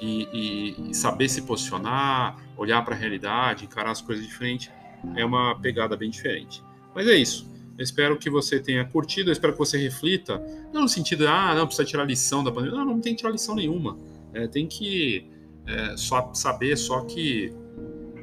E, 0.01 0.29
e, 0.33 0.91
e 0.91 0.95
saber 0.95 1.29
se 1.29 1.43
posicionar, 1.43 2.37
olhar 2.57 2.85
para 2.85 2.93
a 2.93 2.99
realidade, 2.99 3.67
encarar 3.67 3.93
as 3.93 4.03
coisas 4.03 4.27
de 4.27 4.35
frente, 4.35 4.69
é 5.15 5.25
uma 5.25 5.55
pegada 5.61 5.97
bem 5.97 6.11
diferente. 6.11 6.61
Mas 6.93 7.07
é 7.07 7.15
isso. 7.15 7.49
Eu 7.79 7.85
espero 7.85 8.19
que 8.19 8.29
você 8.29 8.59
tenha 8.59 8.85
curtido, 8.85 9.31
eu 9.31 9.33
espero 9.33 9.53
que 9.53 9.59
você 9.61 9.79
reflita, 9.79 10.43
não 10.73 10.83
no 10.83 10.89
sentido 10.89 11.21
de, 11.21 11.27
ah, 11.29 11.55
não, 11.55 11.67
precisa 11.67 11.87
tirar 11.87 12.05
lição 12.05 12.43
da 12.43 12.51
pandemia. 12.51 12.79
Não, 12.79 12.85
não 12.85 13.01
tem 13.01 13.15
que 13.15 13.19
tirar 13.19 13.31
lição 13.31 13.55
nenhuma. 13.55 13.97
É, 14.35 14.49
tem 14.49 14.67
que 14.67 15.31
é, 15.67 15.97
só 15.97 16.35
saber 16.35 16.77
só 16.77 17.03
que 17.03 17.55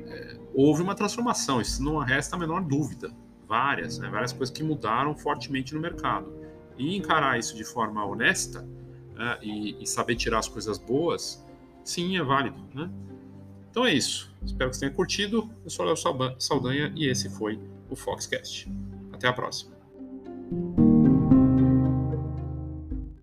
é, 0.06 0.38
houve 0.54 0.82
uma 0.82 0.96
transformação, 0.96 1.62
isso 1.62 1.82
não 1.82 1.98
resta 2.00 2.36
a 2.36 2.40
menor 2.40 2.62
dúvida 2.62 3.10
várias, 3.50 3.98
né, 3.98 4.08
várias 4.08 4.32
coisas 4.32 4.56
que 4.56 4.64
mudaram 4.64 5.16
fortemente 5.16 5.74
no 5.74 5.82
mercado. 5.82 6.32
E 6.78 6.96
encarar 6.96 7.38
isso 7.40 7.58
de 7.58 7.66
forma 7.66 8.06
honesta 8.06 8.66
né, 9.16 9.38
e, 9.42 9.84
e, 9.84 9.88
saber 9.88 10.16
tirar 10.16 10.38
as 10.40 10.48
coisas 10.48 10.78
boas, 10.78 11.44
sim, 11.84 12.16
é 12.16 12.24
válido. 12.24 12.64
Né? 12.74 12.90
Então 13.72 13.86
é 13.86 13.94
isso. 13.94 14.32
Espero 14.46 14.70
que 14.70 14.78
você 14.78 14.82
tenha 14.82 14.94
curtido. 14.94 15.50
Eu 15.66 15.70
sou 15.70 15.86
Léo 15.86 15.98
Saldanha 16.38 16.94
e 16.96 17.10
esse 17.10 17.30
foi 17.30 17.60
o 17.90 17.96
Foxcast. 17.96 18.72
Até 19.12 19.28
a 19.28 19.34
próxima. 19.34 19.78